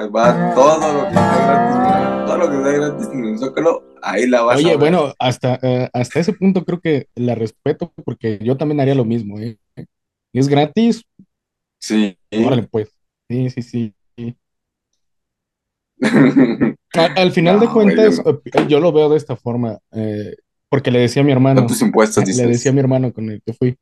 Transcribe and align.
va 0.00 0.54
todo 0.54 0.92
lo 0.92 1.02
que 1.08 1.14
está 1.14 1.46
gratis, 1.46 2.26
todo 2.26 2.38
lo 2.38 2.50
que 2.50 2.56
está 2.56 2.72
gratis 2.72 3.08
en 3.12 3.24
el 3.24 3.38
Zócalo, 3.38 3.82
ahí 4.02 4.26
la 4.26 4.42
vas 4.42 4.54
a 4.54 4.58
Oye, 4.58 4.68
ver. 4.70 4.78
bueno, 4.78 5.14
hasta, 5.18 5.58
eh, 5.62 5.88
hasta 5.92 6.20
ese 6.20 6.32
punto 6.32 6.64
creo 6.64 6.80
que 6.80 7.08
la 7.14 7.34
respeto 7.34 7.92
porque 8.04 8.38
yo 8.42 8.56
también 8.56 8.80
haría 8.80 8.94
lo 8.94 9.04
mismo, 9.04 9.38
¿eh? 9.38 9.56
Es 10.32 10.48
gratis, 10.48 11.02
Sí. 11.78 12.16
órale 12.32 12.62
pues. 12.64 12.90
Sí, 13.28 13.50
sí, 13.50 13.62
sí. 13.62 13.94
Al, 16.94 17.12
al 17.16 17.32
final 17.32 17.58
de 17.60 17.66
No, 17.66 17.72
cuentas, 17.72 18.22
yo 18.24 18.42
eh, 18.44 18.66
yo 18.68 18.80
lo 18.80 18.92
veo 18.92 19.08
de 19.08 19.16
esta 19.16 19.36
forma, 19.36 19.78
eh, 19.92 20.34
porque 20.68 20.90
le 20.90 20.98
decía 20.98 21.22
a 21.22 21.24
mi 21.24 21.32
hermano, 21.32 21.66
tus 21.66 21.80
impuestos, 21.80 22.26
le 22.28 22.46
decía 22.46 22.70
a 22.70 22.74
mi 22.74 22.80
hermano 22.80 23.12
con 23.12 23.30
el 23.30 23.40
que 23.42 23.52
fui, 23.54 23.76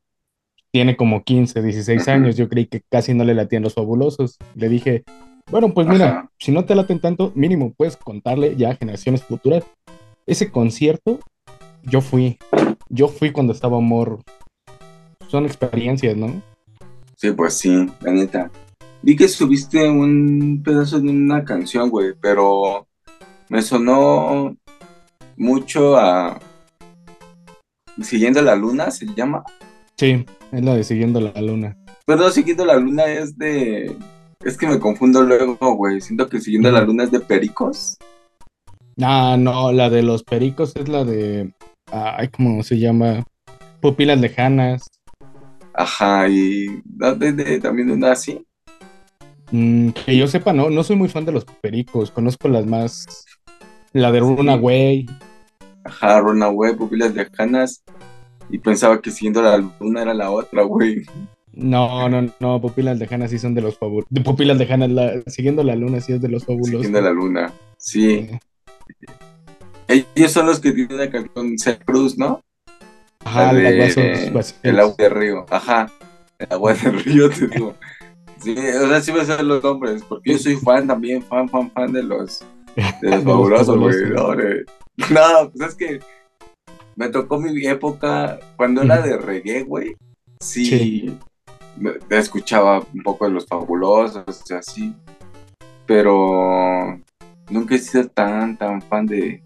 tiene 0.70 0.96
como 0.96 1.24
15, 1.24 1.61
16 1.62 2.02
Ujú. 2.02 2.11
años, 2.11 2.36
yo 2.36 2.48
creí 2.48 2.66
que 2.66 2.82
casi 2.88 3.12
no 3.14 3.24
le 3.24 3.34
latían 3.34 3.62
los 3.64 3.74
fabulosos. 3.74 4.38
Le 4.54 4.68
dije, 4.68 5.02
bueno, 5.51 5.73
pues 5.75 5.87
mira, 5.87 6.11
Ajá. 6.11 6.30
si 6.39 6.53
no 6.53 6.64
te 6.64 6.75
laten 6.75 7.01
tanto, 7.01 7.33
mínimo 7.35 7.73
puedes 7.77 7.97
contarle 7.97 8.56
ya 8.56 8.70
a 8.70 8.77
generaciones 8.77 9.23
futuras. 9.23 9.65
Ese 10.27 10.51
concierto, 10.51 11.19
yo 11.83 12.01
fui, 12.01 12.38
yo 12.88 13.09
fui 13.09 13.33
cuando 13.33 13.52
estaba 13.52 13.80
morro. 13.80 14.21
Son 15.29 15.45
experiencias, 15.45 16.16
¿no? 16.16 16.43
Sí, 17.16 17.33
pues 17.33 17.55
sí, 17.55 17.87
la 18.01 18.12
neta. 18.12 18.51
Vi 19.02 19.16
que 19.16 19.29
subiste 19.29 19.88
un 19.88 20.62
pedazo 20.62 21.01
de 21.01 21.09
una 21.09 21.45
canción, 21.45 21.91
güey, 21.91 22.12
pero 22.21 22.87
me 23.48 23.62
sonó 23.62 24.55
mucho 25.37 25.96
a 25.96 26.38
Siguiendo 28.02 28.41
la 28.43 28.55
Luna, 28.55 28.91
se 28.91 29.07
llama. 29.07 29.43
Sí, 29.96 30.24
es 30.52 30.65
la 30.65 30.74
de 30.74 30.85
Siguiendo 30.85 31.21
la 31.21 31.41
Luna. 31.41 31.77
Pero 32.07 32.30
Siguiendo 32.30 32.65
la 32.65 32.77
Luna 32.77 33.05
es 33.07 33.37
de... 33.37 33.96
Es 34.45 34.57
que 34.57 34.67
me 34.67 34.79
confundo 34.79 35.23
luego, 35.23 35.75
güey. 35.75 36.01
Siento 36.01 36.29
que 36.29 36.41
Siguiendo 36.41 36.71
la. 36.71 36.80
Luna 36.80 37.05
es 37.05 37.11
de 37.11 37.21
Pericos. 37.21 37.99
Ah, 39.03 39.37
no, 39.39 39.73
la 39.73 39.88
de 39.91 40.02
los 40.02 40.23
pericos 40.24 40.77
es 40.77 40.88
la 40.88 41.05
de, 41.05 41.52
ay, 41.91 42.29
¿cómo 42.29 42.63
se 42.63 42.79
llama? 42.79 43.24
Pupilas 43.80 44.21
lejanas. 44.21 44.82
Ajá, 45.73 46.29
y 46.29 46.66
de, 46.85 47.32
de- 47.32 47.60
también 47.60 47.91
una 47.91 48.13
así. 48.13 48.45
Mm, 49.52 49.91
que 49.91 50.16
yo 50.16 50.27
sepa, 50.27 50.52
no, 50.52 50.69
no 50.69 50.82
soy 50.82 50.97
muy 50.97 51.09
fan 51.09 51.25
de 51.25 51.32
los 51.32 51.45
pericos. 51.45 52.10
Conozco 52.10 52.49
las 52.49 52.66
más, 52.66 53.25
la 53.93 54.13
de 54.13 54.21
Sí. 54.21 54.25
Runaway. 54.25 55.07
Ajá, 55.85 56.21
Runaway, 56.21 56.75
Pupilas 56.77 57.15
Lejanas. 57.15 57.82
Y 58.51 58.59
pensaba 58.59 59.01
que 59.01 59.10
Siguiendo 59.10 59.41
la 59.43 59.57
Luna 59.80 60.02
era 60.02 60.13
la 60.13 60.30
otra, 60.30 60.63
güey. 60.65 61.04
No, 61.52 62.09
no, 62.09 62.32
no, 62.38 62.60
Pupilas 62.60 62.98
lejanas 62.98 63.30
sí 63.30 63.38
son 63.38 63.54
de 63.54 63.60
los 63.60 63.76
fabulosos. 63.76 64.09
De 64.10 64.20
Pupilas 64.20 64.56
lejanas, 64.56 64.91
la, 64.91 65.22
Siguiendo 65.26 65.65
la 65.65 65.75
Luna 65.75 66.00
sí 66.00 66.12
es 66.12 66.20
de 66.20 66.28
los 66.28 66.44
fabulosos. 66.44 66.70
Siguiendo 66.70 67.00
la 67.00 67.10
Luna. 67.10 67.53
Sí. 67.76 68.28
Ellos 69.88 70.31
son 70.31 70.47
los 70.47 70.60
que 70.60 70.72
tienen 70.72 70.98
la 70.98 71.10
canción 71.10 71.59
Cruz, 71.84 72.16
¿no? 72.16 72.42
Ajá, 73.25 73.53
La 73.53 73.62
las 73.62 73.72
de 73.72 73.78
vasos 73.78 74.32
vacíos. 74.32 74.60
El 74.62 74.81
agua 74.81 74.94
del 74.97 75.10
río. 75.10 75.47
Ajá. 75.50 75.92
El 76.38 76.47
agua 76.50 76.75
del 76.75 77.04
río, 77.04 77.31
te 77.31 77.48
digo. 77.48 77.75
Sí, 78.42 78.54
o 78.56 78.88
sea, 78.88 79.00
sí 79.00 79.12
me 79.12 79.25
salen 79.25 79.48
los 79.48 79.62
nombres, 79.62 80.03
porque 80.09 80.32
yo 80.32 80.38
soy 80.38 80.56
fan 80.56 80.87
también, 80.87 81.22
fan, 81.22 81.48
fan, 81.48 81.70
fan 81.72 81.92
de 81.92 82.03
los, 82.03 82.41
de 82.75 82.82
los 82.82 83.00
De 83.03 83.10
los 83.10 83.25
fabulosos, 83.25 83.78
güey. 83.78 83.94
No. 84.14 84.34
No, 85.10 85.50
pues 85.50 85.70
es 85.70 85.75
que 85.75 86.00
me 86.97 87.09
tocó 87.09 87.38
mi 87.38 87.66
época, 87.66 88.38
cuando 88.56 88.82
era 88.82 89.00
de 89.03 89.16
reggae, 89.16 89.62
güey, 89.62 89.97
sí, 90.41 90.66
Sí. 90.66 91.19
Escuchaba 92.10 92.82
un 92.93 93.03
poco 93.03 93.26
de 93.26 93.32
los 93.32 93.47
fabulosos, 93.47 94.25
o 94.26 94.32
sea, 94.32 94.62
sí, 94.62 94.94
pero 95.87 97.00
nunca 97.50 97.75
he 97.75 97.78
sido 97.78 98.09
tan, 98.09 98.56
tan 98.56 98.81
fan 98.82 99.06
de... 99.06 99.43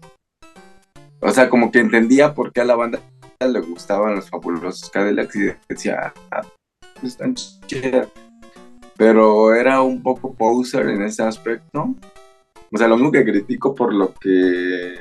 O 1.19 1.31
sea, 1.31 1.49
como 1.49 1.71
que 1.71 1.79
entendía 1.79 2.33
por 2.33 2.51
qué 2.53 2.61
a 2.61 2.65
la 2.65 2.75
banda 2.75 2.99
le 3.39 3.59
gustaban 3.59 4.15
los 4.15 4.29
fabulosos 4.29 4.89
Cadillacs 4.89 5.35
y 5.35 5.51
decía, 5.67 6.13
ah, 6.31 6.41
están 7.03 7.33
chidas. 7.33 8.07
Pero 8.97 9.53
era 9.53 9.81
un 9.81 10.01
poco 10.01 10.33
poser 10.33 10.89
en 10.89 11.01
ese 11.01 11.23
aspecto. 11.23 11.95
O 12.71 12.77
sea, 12.77 12.87
lo 12.87 12.95
único 12.95 13.11
que 13.11 13.25
critico 13.25 13.73
por 13.75 13.93
lo 13.93 14.13
que... 14.13 14.95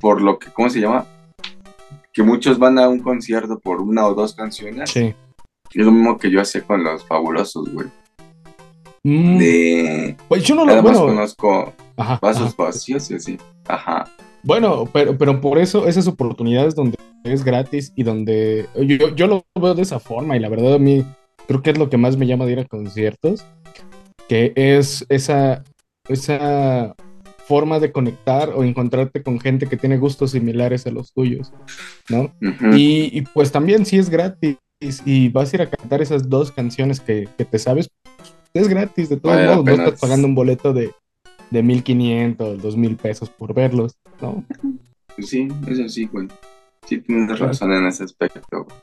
Por 0.00 0.22
lo 0.22 0.38
que, 0.38 0.50
¿cómo 0.50 0.70
se 0.70 0.80
llama? 0.80 1.04
Que 2.12 2.22
muchos 2.22 2.58
van 2.58 2.78
a 2.78 2.88
un 2.88 3.00
concierto 3.00 3.58
por 3.58 3.80
una 3.80 4.06
o 4.06 4.14
dos 4.14 4.34
canciones. 4.34 4.90
Sí. 4.90 5.14
Es 5.74 5.84
lo 5.84 5.92
mismo 5.92 6.18
que 6.18 6.30
yo 6.30 6.40
hacía 6.40 6.62
con 6.62 6.82
los 6.82 7.04
fabulosos, 7.06 7.72
güey. 7.72 7.86
Mm, 9.04 9.38
De... 9.38 10.16
pues 10.28 10.42
yo 10.42 10.54
no 10.54 10.64
lo, 10.64 10.82
bueno, 10.82 11.06
conozco 11.06 11.72
ajá, 11.96 12.18
vasos 12.20 12.48
ajá. 12.48 12.64
vacíos 12.64 13.10
y 13.10 13.14
así. 13.14 13.38
Ajá. 13.66 14.10
Bueno, 14.42 14.88
pero, 14.92 15.16
pero 15.16 15.40
por 15.40 15.58
eso 15.58 15.86
esas 15.86 16.06
oportunidades 16.08 16.74
donde 16.74 16.96
es 17.24 17.44
gratis 17.44 17.92
y 17.96 18.02
donde 18.02 18.66
yo, 18.76 19.14
yo 19.14 19.26
lo 19.26 19.44
veo 19.60 19.74
de 19.74 19.82
esa 19.82 20.00
forma 20.00 20.36
y 20.36 20.40
la 20.40 20.48
verdad 20.48 20.74
a 20.74 20.78
mí 20.78 21.04
creo 21.46 21.62
que 21.62 21.70
es 21.70 21.78
lo 21.78 21.90
que 21.90 21.96
más 21.96 22.16
me 22.16 22.26
llama 22.26 22.46
de 22.46 22.52
ir 22.52 22.60
a 22.60 22.64
conciertos, 22.64 23.44
que 24.28 24.52
es 24.54 25.04
esa, 25.08 25.64
esa 26.08 26.94
forma 27.46 27.80
de 27.80 27.90
conectar 27.90 28.50
o 28.50 28.62
encontrarte 28.62 29.22
con 29.22 29.40
gente 29.40 29.66
que 29.66 29.78
tiene 29.78 29.96
gustos 29.96 30.32
similares 30.32 30.86
a 30.86 30.90
los 30.90 31.12
tuyos, 31.14 31.52
¿no? 32.10 32.32
Y, 32.76 33.18
y, 33.18 33.22
pues 33.22 33.50
también 33.50 33.86
si 33.86 33.96
es 33.96 34.10
gratis 34.10 34.58
y 34.80 35.28
vas 35.28 35.52
a 35.52 35.56
ir 35.56 35.62
a 35.62 35.70
cantar 35.70 36.02
esas 36.02 36.28
dos 36.28 36.52
canciones 36.52 37.00
que, 37.00 37.28
que 37.36 37.44
te 37.44 37.58
sabes, 37.58 37.90
es 38.54 38.68
gratis 38.68 39.08
de 39.08 39.16
todos 39.16 39.36
Vale 39.36 39.48
modos, 39.48 39.64
no 39.64 39.72
estás 39.72 40.00
pagando 40.00 40.26
un 40.26 40.34
boleto 40.34 40.72
de, 40.72 40.92
de 41.50 41.62
1500, 41.62 42.62
2000 42.62 42.96
pesos 42.96 43.30
por 43.30 43.54
verlos, 43.54 43.96
¿no? 44.20 44.44
Sí, 45.18 45.48
eso 45.66 45.88
sí, 45.88 46.06
güey. 46.06 46.28
Sí, 46.86 46.98
tienes 46.98 47.38
razón 47.38 47.72
en 47.72 47.86
ese 47.86 48.04
aspecto. 48.04 48.64
güey. 48.64 48.76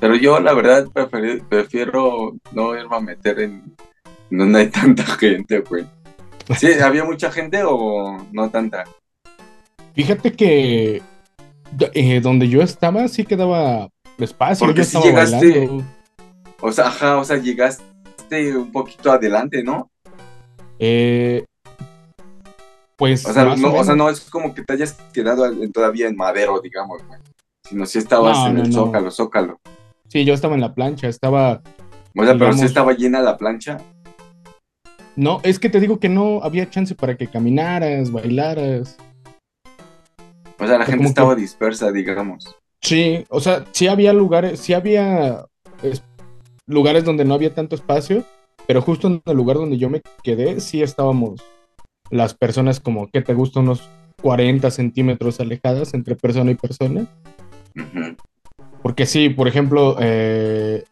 Pero 0.00 0.16
yo, 0.16 0.40
la 0.40 0.54
verdad, 0.54 0.86
prefiero 1.48 2.34
no 2.52 2.78
irme 2.78 2.96
a 2.96 3.00
meter 3.00 3.40
en 3.40 3.74
en 4.30 4.38
donde 4.38 4.60
hay 4.60 4.68
tanta 4.68 5.04
gente, 5.18 5.60
güey. 5.60 5.84
Sí, 6.58 6.72
¿había 6.72 7.04
mucha 7.04 7.30
gente 7.30 7.62
o 7.64 8.18
no 8.32 8.50
tanta? 8.50 8.84
Fíjate 9.94 10.32
que 10.32 11.02
eh, 11.94 12.20
donde 12.20 12.48
yo 12.48 12.60
estaba 12.60 13.08
sí 13.08 13.24
quedaba 13.24 13.88
espacio, 14.18 14.66
Porque 14.66 14.82
estaba 14.82 15.04
llegaste- 15.04 15.58
bailando. 15.66 15.84
O 16.60 16.72
sea, 16.72 16.86
ajá, 16.88 17.18
o 17.18 17.24
sea, 17.24 17.36
llegaste 17.36 17.82
un 18.56 18.70
poquito 18.72 19.10
adelante, 19.12 19.62
¿no? 19.62 19.90
Eh, 20.78 21.44
pues 22.96 23.26
O 23.26 23.32
sea, 23.32 23.44
no, 23.44 23.74
o 23.74 23.84
sea, 23.84 23.94
no 23.96 24.08
es 24.08 24.20
como 24.30 24.54
que 24.54 24.62
te 24.62 24.72
hayas 24.72 24.92
quedado 25.12 25.44
todavía 25.72 26.08
en 26.08 26.16
madero, 26.16 26.60
digamos, 26.60 27.02
güey. 27.06 27.18
Sino 27.68 27.86
si 27.86 27.98
estabas 27.98 28.38
No, 28.38 28.46
en 28.48 28.54
no, 28.56 28.62
el 28.62 28.72
zócalo, 28.72 29.10
zócalo. 29.10 29.58
Sí, 30.08 30.24
yo 30.24 30.34
estaba 30.34 30.54
en 30.54 30.60
la 30.60 30.74
plancha, 30.74 31.08
estaba... 31.08 31.60
O 32.16 32.24
sea, 32.24 32.38
pero 32.38 32.52
si 32.52 32.64
estaba 32.64 32.92
llena 32.92 33.20
la 33.20 33.36
plancha. 33.36 33.78
No, 35.16 35.40
es 35.42 35.58
que 35.58 35.68
te 35.70 35.80
digo 35.80 35.98
que 35.98 36.08
no 36.08 36.40
había 36.42 36.70
chance 36.70 36.94
para 36.94 37.16
que 37.16 37.26
caminaras, 37.26 38.10
bailaras. 38.12 38.96
O 40.58 40.66
sea, 40.66 40.78
la 40.78 40.84
O 40.84 40.86
gente 40.86 41.04
estaba 41.06 41.34
dispersa, 41.34 41.90
digamos. 41.90 42.56
Sí, 42.84 43.24
o 43.30 43.40
sea, 43.40 43.64
sí 43.72 43.88
había 43.88 44.12
lugares, 44.12 44.60
sí 44.60 44.74
había 44.74 45.46
es- 45.82 46.04
lugares 46.66 47.04
donde 47.04 47.24
no 47.24 47.32
había 47.32 47.54
tanto 47.54 47.74
espacio, 47.74 48.24
pero 48.66 48.82
justo 48.82 49.06
en 49.08 49.22
el 49.24 49.36
lugar 49.36 49.56
donde 49.56 49.78
yo 49.78 49.88
me 49.88 50.02
quedé, 50.22 50.60
sí 50.60 50.82
estábamos 50.82 51.40
las 52.10 52.34
personas 52.34 52.80
como 52.80 53.08
que 53.08 53.22
te 53.22 53.32
gusta 53.32 53.60
unos 53.60 53.88
40 54.20 54.70
centímetros 54.70 55.40
alejadas 55.40 55.94
entre 55.94 56.14
persona 56.14 56.50
y 56.50 56.56
persona. 56.56 57.06
Porque 58.82 59.06
sí, 59.06 59.30
por 59.30 59.48
ejemplo, 59.48 59.96
eh, 60.00 60.84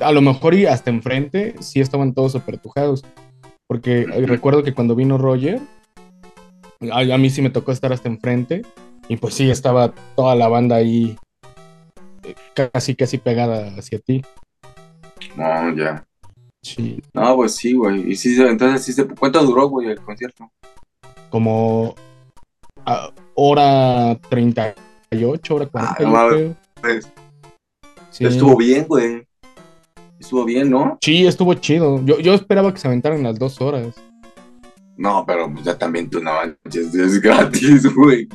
a 0.00 0.12
lo 0.12 0.20
mejor 0.22 0.54
y 0.54 0.66
hasta 0.66 0.90
enfrente 0.90 1.56
sí 1.60 1.80
estaban 1.80 2.14
todos 2.14 2.36
apertujados. 2.36 3.04
Porque 3.66 4.02
eh, 4.02 4.26
recuerdo 4.26 4.62
que 4.62 4.74
cuando 4.74 4.94
vino 4.94 5.18
Roger, 5.18 5.60
a, 6.92 7.00
a 7.00 7.18
mí 7.18 7.30
sí 7.30 7.42
me 7.42 7.50
tocó 7.50 7.72
estar 7.72 7.92
hasta 7.92 8.08
enfrente. 8.08 8.62
Y 9.08 9.16
pues 9.16 9.34
sí, 9.34 9.50
estaba 9.50 9.92
toda 10.14 10.36
la 10.36 10.46
banda 10.46 10.76
ahí 10.76 11.16
casi, 12.54 12.94
casi 12.94 13.18
pegada 13.18 13.74
hacia 13.76 13.98
ti. 13.98 14.22
No, 15.36 15.74
ya. 15.76 16.04
Sí, 16.62 17.02
No, 17.12 17.34
pues 17.36 17.56
sí, 17.56 17.72
güey. 17.72 18.12
Y 18.12 18.16
sí, 18.16 18.40
entonces 18.40 18.84
sí 18.84 18.92
se... 18.92 19.06
¿Cuánto 19.06 19.42
duró, 19.44 19.68
güey, 19.68 19.88
el 19.88 20.00
concierto? 20.00 20.50
como 21.30 21.94
a 22.84 23.10
hora 23.34 24.18
38, 24.28 25.54
hora 25.54 25.66
40, 25.66 25.96
Ah, 25.98 26.02
no 26.02 26.28
creo. 26.28 26.56
Pues, 26.80 27.12
Sí. 28.10 28.26
Estuvo 28.26 28.54
bien, 28.58 28.84
güey. 28.86 29.26
Estuvo 30.20 30.44
bien, 30.44 30.68
¿no? 30.70 30.98
Sí, 31.00 31.26
estuvo 31.26 31.54
chido. 31.54 32.04
Yo, 32.04 32.20
yo 32.20 32.34
esperaba 32.34 32.70
que 32.72 32.78
se 32.78 32.86
aventaran 32.86 33.22
las 33.22 33.38
dos 33.38 33.58
horas. 33.62 33.94
No, 34.98 35.24
pero 35.26 35.50
ya 35.64 35.78
también 35.78 36.10
tú 36.10 36.22
no 36.22 36.30
manches, 36.34 36.94
es 36.94 37.20
gratis, 37.22 37.86
güey. 37.96 38.28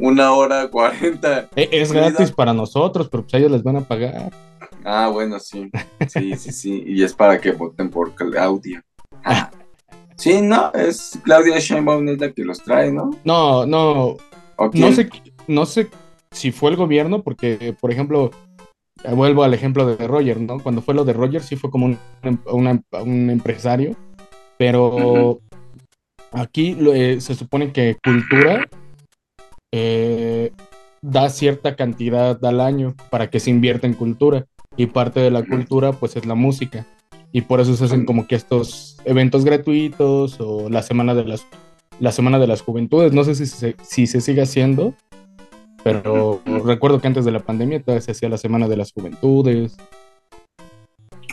Una 0.00 0.32
hora 0.32 0.68
cuarenta. 0.68 1.48
E- 1.54 1.68
Es 1.72 1.92
gratis 1.92 2.32
para 2.32 2.52
nosotros, 2.54 3.08
pero 3.10 3.22
pues 3.22 3.34
ellos 3.34 3.50
les 3.52 3.62
van 3.62 3.76
a 3.76 3.80
pagar. 3.82 4.30
Ah, 4.84 5.08
bueno, 5.12 5.38
sí. 5.38 5.70
Sí, 6.08 6.34
sí, 6.36 6.52
sí. 6.52 6.82
Y 6.86 7.02
es 7.02 7.12
para 7.14 7.38
que 7.40 7.52
voten 7.52 7.90
por 7.90 8.14
Claudia. 8.14 8.82
Ah, 9.24 9.50
Sí, 10.16 10.42
no, 10.42 10.70
es 10.74 11.18
Claudia 11.24 11.58
Sheinbaum 11.58 12.06
es 12.08 12.18
la 12.20 12.30
que 12.32 12.44
los 12.44 12.62
trae, 12.62 12.92
¿no? 12.92 13.10
No, 13.24 13.64
no, 13.64 14.16
¿O 14.56 14.70
no 14.74 14.92
sé, 14.92 15.08
no 15.46 15.64
sé 15.64 15.88
si 16.30 16.52
fue 16.52 16.70
el 16.70 16.76
gobierno, 16.76 17.22
porque, 17.22 17.74
por 17.80 17.90
ejemplo, 17.90 18.30
vuelvo 19.14 19.44
al 19.44 19.54
ejemplo 19.54 19.86
de 19.86 20.06
Roger, 20.06 20.38
¿no? 20.38 20.58
Cuando 20.60 20.82
fue 20.82 20.92
lo 20.94 21.06
de 21.06 21.14
Roger, 21.14 21.42
sí 21.42 21.56
fue 21.56 21.70
como 21.70 21.86
un, 21.86 21.98
una- 22.52 22.82
un 23.02 23.30
empresario, 23.30 23.96
pero 24.58 25.40
aquí 26.32 26.76
eh, 26.92 27.18
se 27.20 27.34
supone 27.34 27.72
que 27.72 27.96
cultura 28.04 28.68
eh, 29.72 30.52
da 31.02 31.28
cierta 31.30 31.76
cantidad 31.76 32.42
al 32.44 32.60
año 32.60 32.94
para 33.10 33.30
que 33.30 33.40
se 33.40 33.50
invierta 33.50 33.86
en 33.86 33.94
cultura, 33.94 34.46
y 34.76 34.86
parte 34.86 35.20
de 35.20 35.30
la 35.30 35.44
cultura, 35.44 35.92
pues, 35.92 36.16
es 36.16 36.26
la 36.26 36.34
música. 36.34 36.86
Y 37.32 37.42
por 37.42 37.60
eso 37.60 37.74
se 37.76 37.84
hacen 37.84 38.04
como 38.06 38.26
que 38.26 38.34
estos 38.34 38.96
eventos 39.04 39.44
gratuitos 39.44 40.36
o 40.40 40.68
la 40.68 40.82
semana 40.82 41.14
de 41.14 41.24
las 41.24 41.46
la 42.00 42.12
semana 42.12 42.38
de 42.38 42.46
las 42.46 42.62
juventudes. 42.62 43.12
No 43.12 43.24
sé 43.24 43.34
si 43.34 43.46
se, 43.46 43.76
si 43.82 44.06
se 44.06 44.20
sigue 44.22 44.40
haciendo, 44.42 44.94
pero 45.84 46.40
recuerdo 46.64 46.98
que 47.00 47.06
antes 47.08 47.24
de 47.26 47.30
la 47.30 47.40
pandemia 47.40 47.80
todavía 47.82 48.00
se 48.00 48.12
hacía 48.12 48.28
la 48.30 48.38
semana 48.38 48.68
de 48.68 48.76
las 48.78 48.92
juventudes. 48.92 49.76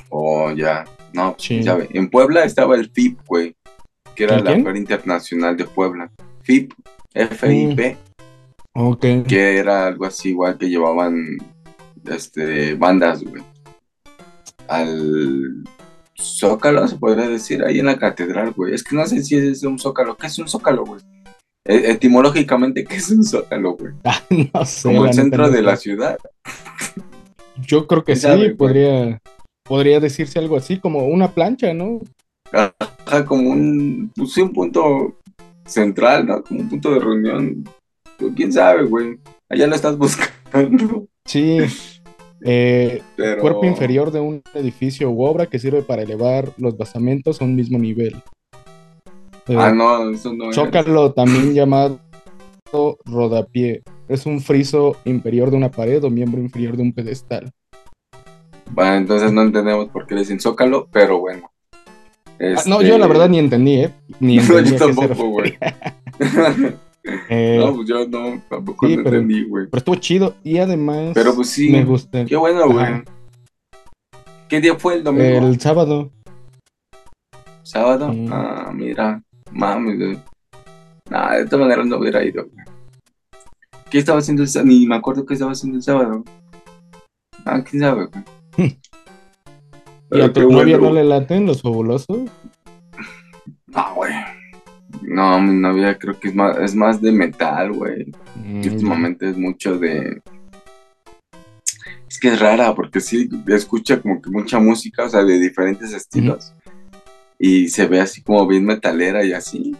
Oh, 0.10 0.52
ya. 0.52 0.86
No, 1.14 1.36
Sí. 1.38 1.56
quién 1.56 1.64
sabe. 1.64 1.88
En 1.94 2.10
Puebla 2.10 2.44
estaba 2.44 2.76
el 2.76 2.90
FIP, 2.90 3.20
güey, 3.28 3.56
que 4.16 4.26
era 4.26 4.36
¿El 4.38 4.44
la? 4.44 4.52
Feria 4.52 4.78
Internacional 4.78 5.56
de 5.58 5.66
Puebla. 5.66 6.12
FIP, 6.44 6.74
F-I-P, 7.14 7.98
Que 9.24 9.58
era 9.58 9.88
algo 9.88 10.06
así 10.06 10.30
igual 10.30 10.58
que 10.58 10.70
llevaban 10.70 11.38
este, 12.06 12.76
bandas, 12.76 13.24
güey. 13.24 13.44
Al 14.68 15.64
Zócalo, 16.20 16.88
se 16.88 16.98
podría 16.98 17.28
decir, 17.28 17.64
ahí 17.64 17.80
en 17.80 17.86
la 17.88 17.98
catedral, 17.98 18.52
güey. 18.52 18.74
Es 18.74 18.84
que 18.84 18.96
no 18.96 19.06
sé 19.06 19.24
si 19.24 19.36
es 19.36 19.64
un 19.64 19.80
Zócalo. 19.80 20.16
¿Qué 20.16 20.28
es 20.28 20.38
un 20.40 20.48
Zócalo, 20.48 20.86
güey? 20.86 21.02
E- 21.66 21.92
etimológicamente, 21.92 22.84
¿qué 22.84 22.96
es 22.96 23.10
un 23.10 23.24
Zócalo, 23.24 23.76
güey? 23.76 23.94
Ah, 24.04 24.22
no 24.30 24.66
sé. 24.66 24.88
Como 24.90 25.06
el 25.06 25.14
centro 25.14 25.48
no 25.48 25.50
de 25.50 25.62
la 25.62 25.76
ciudad. 25.76 26.18
Yo 27.60 27.88
creo 27.88 28.04
que 28.04 28.14
¿Quién 28.14 28.18
sí, 28.18 28.22
sabe, 28.24 28.38
güey? 28.46 28.56
podría, 28.56 29.22
podría 29.64 30.00
decirse 30.00 30.38
algo 30.40 30.56
así, 30.58 30.80
como 30.80 31.08
una 31.08 31.32
plancha, 31.32 31.74
¿no? 31.74 32.00
Ajá, 32.52 33.26
como 33.26 33.50
un, 33.50 34.12
pues 34.16 34.34
sí, 34.34 34.42
un 34.42 34.54
punto 34.54 35.18
central, 35.66 36.28
¿no? 36.28 36.44
Como 36.44 36.62
un 36.62 36.70
punto 36.70 36.94
de 36.94 37.00
reunión. 37.00 37.64
Pero 38.18 38.34
quién 38.36 38.52
sabe, 38.52 38.84
güey. 38.84 39.20
Allá 39.50 39.68
lo 39.68 39.76
estás 39.76 39.98
buscando. 39.98 41.08
Sí. 41.26 41.60
Eh, 42.42 43.02
Pero... 43.16 43.42
Cuerpo 43.42 43.66
inferior 43.66 44.12
de 44.12 44.20
un 44.20 44.42
edificio 44.54 45.10
u 45.10 45.24
obra 45.24 45.48
que 45.48 45.60
sirve 45.60 45.82
para 45.82 46.04
elevar 46.04 46.52
los 46.58 46.78
basamentos 46.78 47.42
a 47.42 47.46
un 47.46 47.56
mismo 47.56 47.78
nivel. 47.78 48.16
Eh, 49.48 49.56
Ah, 49.58 49.72
no, 49.72 50.10
eso 50.12 50.34
no 50.34 50.50
es. 50.50 50.56
Zócalo, 50.56 51.14
también 51.14 51.54
llamado 51.54 52.00
rodapié, 53.06 53.82
es 54.08 54.26
un 54.26 54.42
friso 54.42 54.98
inferior 55.06 55.52
de 55.52 55.58
una 55.58 55.72
pared 55.72 56.04
o 56.04 56.10
miembro 56.10 56.42
inferior 56.42 56.76
de 56.76 56.84
un 56.84 56.94
pedestal. 56.94 57.52
Bueno, 58.72 58.96
entonces 58.96 59.32
no 59.32 59.42
entendemos 59.42 59.88
por 59.90 60.06
qué 60.06 60.16
le 60.16 60.22
dicen 60.22 60.40
Zócalo, 60.40 60.88
pero 60.92 61.20
bueno. 61.20 61.52
Ah, 62.40 62.62
no, 62.68 62.82
yo 62.82 62.98
la 62.98 63.08
verdad 63.08 63.30
ni 63.30 63.40
entendí, 63.40 63.82
¿eh? 63.82 63.94
Ni 64.20 64.38
Este, 64.38 64.54
No, 64.54 64.60
yo 64.60 64.76
tampoco, 64.76 65.30
güey. 65.30 65.58
Eh, 67.30 67.58
no, 67.60 67.76
pues 67.76 67.88
yo 67.88 68.08
no, 68.08 68.42
tampoco 68.50 68.88
sí, 68.88 68.98
no 68.98 69.04
pero- 69.04 69.18
entendí, 69.18 69.44
güey. 69.46 69.66
pero 69.68 69.78
estuvo 69.80 69.96
chido 69.96 70.36
y 70.44 70.58
además 70.58 71.12
Pero 71.14 71.34
pues 71.36 71.50
sí, 71.50 71.70
me 71.70 71.84
gusta. 71.84 72.26
qué 72.26 72.36
bueno, 72.36 72.68
güey. 72.70 73.04
¿Qué 74.50 74.62
día 74.62 74.76
fue 74.76 74.96
el 74.96 75.04
domingo? 75.04 75.48
El 75.48 75.60
sábado, 75.60 76.10
¿Sábado? 77.64 78.14
Sí. 78.14 78.28
Ah, 78.32 78.72
mira, 78.74 79.22
mames, 79.52 79.98
güey. 79.98 80.18
Nah, 81.10 81.36
de 81.36 81.46
todas 81.46 81.62
maneras 81.68 81.86
no 81.86 81.98
hubiera 81.98 82.24
ido, 82.24 82.46
güey. 82.46 82.66
¿Qué 83.90 83.98
estaba 84.00 84.20
haciendo 84.20 84.44
el 84.44 84.50
sábado? 84.50 84.68
Ni 84.70 84.86
me 84.88 84.96
acuerdo 84.96 85.26
qué 85.26 85.34
estaba 85.34 85.52
haciendo 85.52 85.78
el 85.78 85.84
sábado. 85.84 86.24
Ah, 87.46 87.62
quién 87.64 87.82
sabe, 87.82 88.08
güey. 88.08 88.24
¿y 88.70 88.80
Pero 90.10 90.26
a 90.26 90.34
tu 90.34 90.42
novia 90.50 90.78
bueno, 90.78 90.90
no 90.90 90.94
le 90.96 91.04
laten 91.04 91.46
los 91.46 91.62
fabulosos? 91.62 92.30
No, 93.68 93.96
güey. 93.96 94.14
No, 95.08 95.40
mi 95.40 95.56
novia 95.56 95.98
creo 95.98 96.20
que 96.20 96.28
es 96.28 96.36
más, 96.36 96.58
es 96.58 96.76
más 96.76 97.02
de 97.02 97.14
metal, 97.14 97.72
güey. 97.72 98.12
Mm, 98.36 98.58
últimamente 98.58 99.30
es 99.30 99.38
mucho 99.38 99.80
de... 99.80 100.22
Es 102.10 102.20
que 102.20 102.28
es 102.28 102.40
rara, 102.40 102.76
porque 102.76 103.00
sí 103.00 103.30
escucha 103.48 104.02
como 104.02 104.22
que 104.22 104.30
mucha 104.30 104.60
música, 104.60 105.06
o 105.06 105.10
sea, 105.10 105.24
de 105.24 105.40
diferentes 105.40 105.94
estilos. 105.94 106.54
Y 107.40 107.70
se 107.70 107.88
ve 107.88 108.02
así 108.02 108.22
como 108.22 108.46
bien 108.48 108.66
metalera 108.66 109.24
y 109.24 109.32
así. 109.32 109.78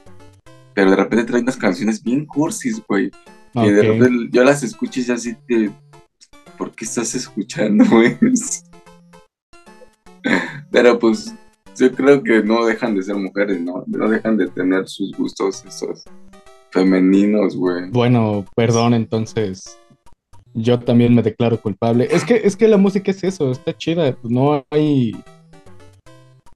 Pero 0.74 0.92
de 0.92 0.96
repente 0.96 1.26
trae 1.26 1.42
unas 1.42 1.58
canciones 1.58 2.02
bien 2.02 2.26
cursis, 2.26 2.82
güey. 2.88 3.12
Que 3.52 3.72
de 3.74 3.82
ok. 3.82 3.86
repente 3.86 4.30
yo 4.32 4.46
las 4.46 4.64
escucho 4.64 5.02
y 5.02 5.12
así 5.12 5.36
de... 5.50 5.72
¿Por 6.58 6.72
qué 6.72 6.86
estás 6.86 7.14
escuchando 7.16 7.84
eso? 8.22 8.64
Pero 10.72 10.98
pues 10.98 11.36
yo 11.78 11.92
creo 11.92 12.24
que 12.24 12.44
no 12.44 12.66
dejan 12.66 12.96
de 12.96 13.04
ser 13.04 13.16
mujeres, 13.16 13.62
¿no? 13.62 13.84
No 13.88 14.10
dejan 14.10 14.38
de 14.38 14.48
tener 14.48 14.88
sus 14.88 15.16
gustos 15.16 15.64
esos 15.66 16.04
femeninos, 16.72 17.56
güey. 17.56 17.90
Bueno, 17.92 18.46
perdón, 18.56 18.94
entonces 18.94 19.78
yo 20.54 20.80
también 20.80 21.14
me 21.14 21.22
declaro 21.22 21.62
culpable. 21.62 22.08
Es 22.12 22.24
que, 22.24 22.36
es 22.44 22.56
que 22.56 22.68
la 22.68 22.78
música 22.78 23.12
es 23.12 23.24
eso, 23.24 23.52
está 23.52 23.76
chida. 23.76 24.16
pues, 24.16 24.32
No 24.32 24.66
hay, 24.72 25.16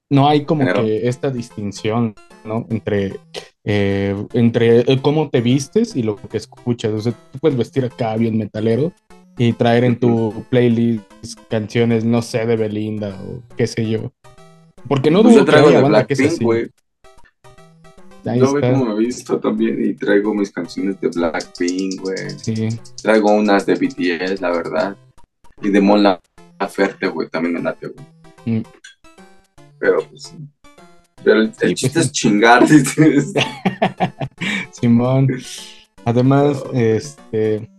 no 0.09 0.27
hay 0.27 0.44
como 0.45 0.65
que 0.73 1.07
esta 1.07 1.29
distinción, 1.29 2.15
¿no? 2.44 2.65
Entre, 2.69 3.19
eh, 3.63 4.15
entre 4.33 4.79
eh, 4.79 5.00
cómo 5.01 5.29
te 5.29 5.41
vistes 5.41 5.95
y 5.95 6.03
lo 6.03 6.15
que 6.15 6.38
escuchas. 6.38 6.91
O 6.91 7.01
sea, 7.01 7.13
tú 7.31 7.39
puedes 7.39 7.57
vestir 7.57 7.85
acá 7.85 8.15
bien 8.15 8.38
metalero 8.38 8.91
y 9.38 9.53
traer 9.53 9.83
en 9.83 10.00
tu 10.00 10.45
playlist 10.50 11.39
canciones, 11.50 12.03
no 12.03 12.21
sé, 12.21 12.45
de 12.45 12.56
Belinda 12.56 13.17
o 13.24 13.41
qué 13.56 13.67
sé 13.67 13.89
yo. 13.89 14.12
Porque 14.88 15.12
no 15.12 15.22
Pues 15.22 15.36
dudo 15.36 15.45
que 15.45 15.51
traigo 15.51 15.68
haya 15.69 15.78
de 15.78 15.83
banda 15.83 16.06
que 16.06 16.13
es 16.13 16.19
Blackpink, 16.19 16.36
así. 16.36 16.44
güey. 16.45 16.69
Ahí 18.25 18.39
Yo 18.39 18.54
ve 18.54 18.60
está. 18.62 18.72
como 18.74 18.86
me 18.86 18.94
he 18.94 19.06
visto 19.06 19.39
también 19.39 19.83
y 19.83 19.94
traigo 19.95 20.33
mis 20.33 20.51
canciones 20.51 21.00
de 21.01 21.07
Blackpink, 21.10 22.01
güey. 22.01 22.30
Sí. 22.38 22.69
Traigo 23.01 23.31
unas 23.31 23.66
de 23.66 23.75
BTS, 23.75 24.42
la 24.42 24.51
verdad. 24.51 24.95
Y 25.62 25.69
de 25.69 25.81
Mon 25.81 26.04
Laferte, 26.04 27.07
güey, 27.07 27.30
también 27.30 27.56
me 27.56 27.62
late, 27.62 27.88
güey. 27.88 28.60
Mm. 28.60 28.63
Pero 29.80 30.04
pues 30.10 30.24
sí. 30.24 30.36
Pero 31.24 31.42
el, 31.42 31.48
el 31.48 31.51
pues, 31.54 31.74
chiste 31.75 32.00
sí. 32.01 32.06
es 32.07 32.12
chingar. 32.12 32.66
Simón. 34.72 35.27
Además, 36.05 36.63
No. 36.65 36.79
este. 36.79 37.70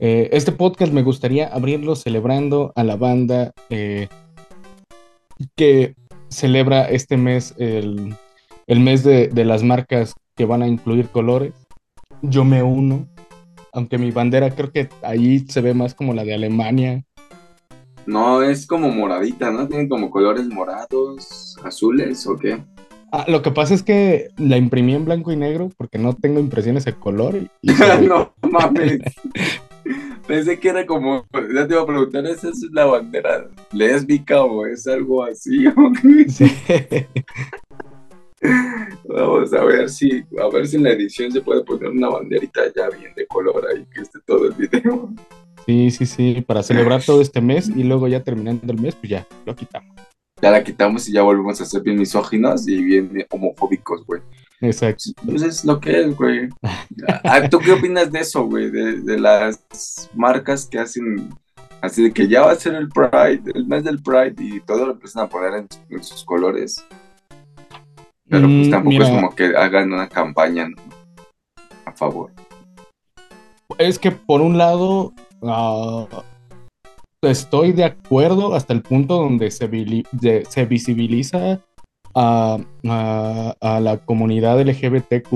eh, 0.00 0.28
este 0.32 0.52
podcast 0.52 0.92
me 0.92 1.02
gustaría 1.02 1.46
abrirlo 1.48 1.96
celebrando 1.96 2.72
a 2.76 2.84
la 2.84 2.96
banda 2.96 3.52
eh, 3.70 4.08
que 5.56 5.94
celebra 6.28 6.88
este 6.90 7.16
mes 7.16 7.54
el, 7.58 8.14
el 8.66 8.80
mes 8.80 9.04
de, 9.04 9.28
de 9.28 9.44
las 9.44 9.62
marcas 9.62 10.14
que 10.36 10.44
van 10.44 10.62
a 10.62 10.68
incluir 10.68 11.08
colores. 11.08 11.52
Yo 12.22 12.44
me 12.44 12.62
uno, 12.62 13.06
aunque 13.72 13.98
mi 13.98 14.10
bandera 14.10 14.50
creo 14.50 14.72
que 14.72 14.88
ahí 15.02 15.40
se 15.48 15.60
ve 15.60 15.74
más 15.74 15.94
como 15.94 16.14
la 16.14 16.24
de 16.24 16.34
Alemania. 16.34 17.04
No, 18.06 18.42
es 18.42 18.66
como 18.66 18.90
moradita, 18.90 19.50
¿no? 19.50 19.66
Tienen 19.66 19.88
como 19.88 20.10
colores 20.10 20.46
morados, 20.46 21.56
azules, 21.64 22.26
¿o 22.26 22.36
qué? 22.36 22.58
Ah, 23.12 23.24
lo 23.28 23.42
que 23.42 23.50
pasa 23.52 23.74
es 23.74 23.82
que 23.82 24.28
la 24.38 24.56
imprimí 24.56 24.94
en 24.94 25.04
blanco 25.04 25.30
y 25.32 25.36
negro 25.36 25.70
porque 25.76 25.98
no 25.98 26.14
tengo 26.14 26.40
impresiones 26.40 26.84
de 26.84 26.94
color. 26.94 27.36
y- 27.36 27.48
no 28.08 28.34
mames. 28.50 28.98
Pensé 30.26 30.58
que 30.58 30.68
era 30.68 30.86
como, 30.86 31.26
ya 31.54 31.66
te 31.66 31.74
iba 31.74 31.82
a 31.82 31.86
preguntar, 31.86 32.26
¿esa 32.26 32.48
es 32.48 32.66
la 32.72 32.86
bandera 32.86 33.48
lésbica 33.72 34.42
o 34.42 34.66
es 34.66 34.86
algo 34.86 35.24
así? 35.24 35.64
Sí. 36.28 36.50
Vamos 39.04 39.54
a 39.54 39.64
ver 39.64 39.88
si, 39.88 40.22
a 40.38 40.48
ver 40.48 40.66
si 40.66 40.76
en 40.76 40.82
la 40.82 40.90
edición 40.90 41.32
se 41.32 41.40
puede 41.40 41.64
poner 41.64 41.88
una 41.88 42.10
banderita 42.10 42.60
ya 42.74 42.90
bien 42.90 43.14
de 43.14 43.26
color 43.26 43.66
ahí 43.70 43.86
que 43.94 44.02
esté 44.02 44.18
todo 44.26 44.46
el 44.46 44.52
video. 44.52 45.10
Sí, 45.66 45.90
sí, 45.90 46.04
sí, 46.04 46.44
para 46.46 46.62
celebrar 46.62 47.02
todo 47.02 47.22
este 47.22 47.40
mes 47.40 47.70
y 47.74 47.84
luego 47.84 48.06
ya 48.06 48.22
terminando 48.22 48.70
el 48.70 48.78
mes, 48.78 48.94
pues 48.94 49.10
ya 49.10 49.26
lo 49.46 49.56
quitamos. 49.56 49.96
Ya 50.42 50.50
la 50.50 50.62
quitamos 50.62 51.08
y 51.08 51.12
ya 51.12 51.22
volvemos 51.22 51.58
a 51.60 51.64
ser 51.64 51.80
bien 51.82 51.98
misóginos 51.98 52.68
y 52.68 52.82
bien 52.82 53.26
homofóbicos, 53.30 54.04
güey. 54.04 54.20
Exacto. 54.60 55.04
Pues 55.26 55.42
es 55.42 55.64
lo 55.64 55.78
que 55.80 56.00
es, 56.00 56.16
güey. 56.16 56.48
Ah, 57.24 57.48
¿Tú 57.50 57.58
qué 57.58 57.72
opinas 57.72 58.10
de 58.10 58.20
eso, 58.20 58.44
güey? 58.44 58.70
De, 58.70 59.00
de 59.00 59.18
las 59.18 59.60
marcas 60.14 60.66
que 60.66 60.78
hacen 60.78 61.28
así 61.82 62.02
de 62.04 62.12
que 62.12 62.28
ya 62.28 62.42
va 62.42 62.52
a 62.52 62.56
ser 62.56 62.74
el 62.74 62.88
Pride, 62.88 63.42
el 63.54 63.66
mes 63.66 63.84
del 63.84 64.02
Pride 64.02 64.34
y 64.38 64.60
todo 64.60 64.86
lo 64.86 64.92
empiezan 64.92 65.24
a 65.24 65.28
poner 65.28 65.52
en, 65.54 65.68
en 65.90 66.02
sus 66.02 66.24
colores. 66.24 66.84
Pero 68.28 68.46
pues 68.46 68.68
Mm, 68.68 68.70
tampoco 68.70 69.02
es 69.02 69.08
como 69.10 69.34
que 69.34 69.54
hagan 69.56 69.92
una 69.92 70.08
campaña 70.08 70.68
¿no? 70.68 70.76
a 71.84 71.92
favor. 71.92 72.30
Es 73.76 73.98
que 73.98 74.12
por 74.12 74.40
un 74.40 74.56
lado 74.56 75.12
ah, 75.42 76.06
estoy 77.22 77.72
de 77.72 77.84
acuerdo 77.84 78.54
hasta 78.54 78.72
el 78.72 78.80
punto 78.80 79.16
donde 79.16 79.50
se, 79.50 79.68
vili- 79.70 80.06
de- 80.12 80.46
se 80.48 80.64
visibiliza 80.64 81.60
a, 82.14 82.58
a, 82.86 83.80
la 83.80 83.98
comunidad 84.04 84.60
LGBTQ 84.60 85.32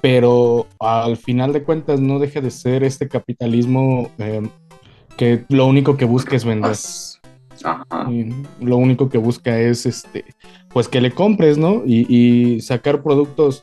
pero 0.00 0.66
al 0.78 1.16
final 1.16 1.52
de 1.52 1.62
cuentas 1.62 2.00
no 2.00 2.18
deja 2.18 2.40
de 2.40 2.50
ser 2.50 2.84
este 2.84 3.08
capitalismo 3.08 4.10
em, 4.18 4.48
que 5.16 5.44
lo 5.48 5.66
único 5.66 5.96
que 5.96 6.06
busca 6.06 6.36
es 6.36 6.44
vender. 6.44 6.76
lo 8.60 8.76
único 8.76 9.10
que 9.10 9.18
busca 9.18 9.58
es 9.58 9.84
este, 9.84 10.24
pues 10.70 10.88
que 10.88 11.00
le 11.00 11.10
compres, 11.10 11.58
¿no? 11.58 11.82
Y, 11.84 12.06
y, 12.08 12.60
sacar 12.62 13.02
productos 13.02 13.62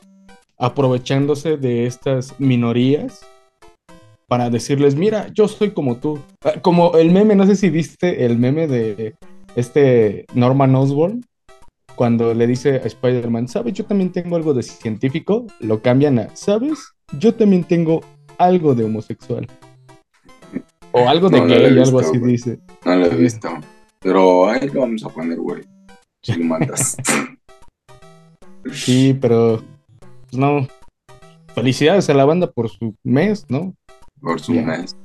aprovechándose 0.56 1.56
de 1.56 1.86
estas 1.86 2.38
minorías 2.38 3.26
para 4.28 4.50
decirles, 4.50 4.94
mira, 4.94 5.28
yo 5.32 5.48
soy 5.48 5.70
como 5.70 5.96
tú. 5.96 6.20
Ah, 6.44 6.54
como 6.60 6.96
el 6.96 7.10
meme, 7.10 7.34
no 7.34 7.46
sé 7.46 7.56
si 7.56 7.70
viste 7.70 8.24
el 8.24 8.38
meme 8.38 8.68
de 8.68 9.14
este 9.56 10.26
Norman 10.34 10.74
Osborn, 10.76 11.24
cuando 11.98 12.32
le 12.32 12.46
dice 12.46 12.76
a 12.76 12.86
Spider-Man, 12.86 13.48
¿sabes? 13.48 13.74
Yo 13.74 13.84
también 13.84 14.12
tengo 14.12 14.36
algo 14.36 14.54
de 14.54 14.62
científico, 14.62 15.48
lo 15.58 15.82
cambian 15.82 16.20
a, 16.20 16.36
¿sabes? 16.36 16.94
Yo 17.18 17.34
también 17.34 17.64
tengo 17.64 18.02
algo 18.38 18.76
de 18.76 18.84
homosexual. 18.84 19.48
O 20.92 21.08
algo 21.08 21.28
de 21.28 21.40
gay, 21.40 21.76
algo 21.76 21.98
así 21.98 22.16
dice. 22.18 22.60
No 22.84 22.94
lo 22.94 23.06
he 23.06 23.16
visto. 23.16 23.48
Pero 23.98 24.48
ahí 24.48 24.68
lo 24.68 24.82
vamos 24.82 25.04
a 25.04 25.08
poner, 25.08 25.38
güey. 25.38 25.64
Si 26.22 26.34
lo 26.34 26.44
mandas. 26.44 26.96
sí, 28.72 29.18
pero. 29.20 29.60
Pues 30.30 30.38
no. 30.38 30.68
Felicidades 31.52 32.08
a 32.10 32.14
la 32.14 32.24
banda 32.24 32.48
por 32.48 32.68
su 32.68 32.94
mes, 33.02 33.44
¿no? 33.48 33.74
Por 34.20 34.38
su 34.40 34.52
mes. 34.52 34.96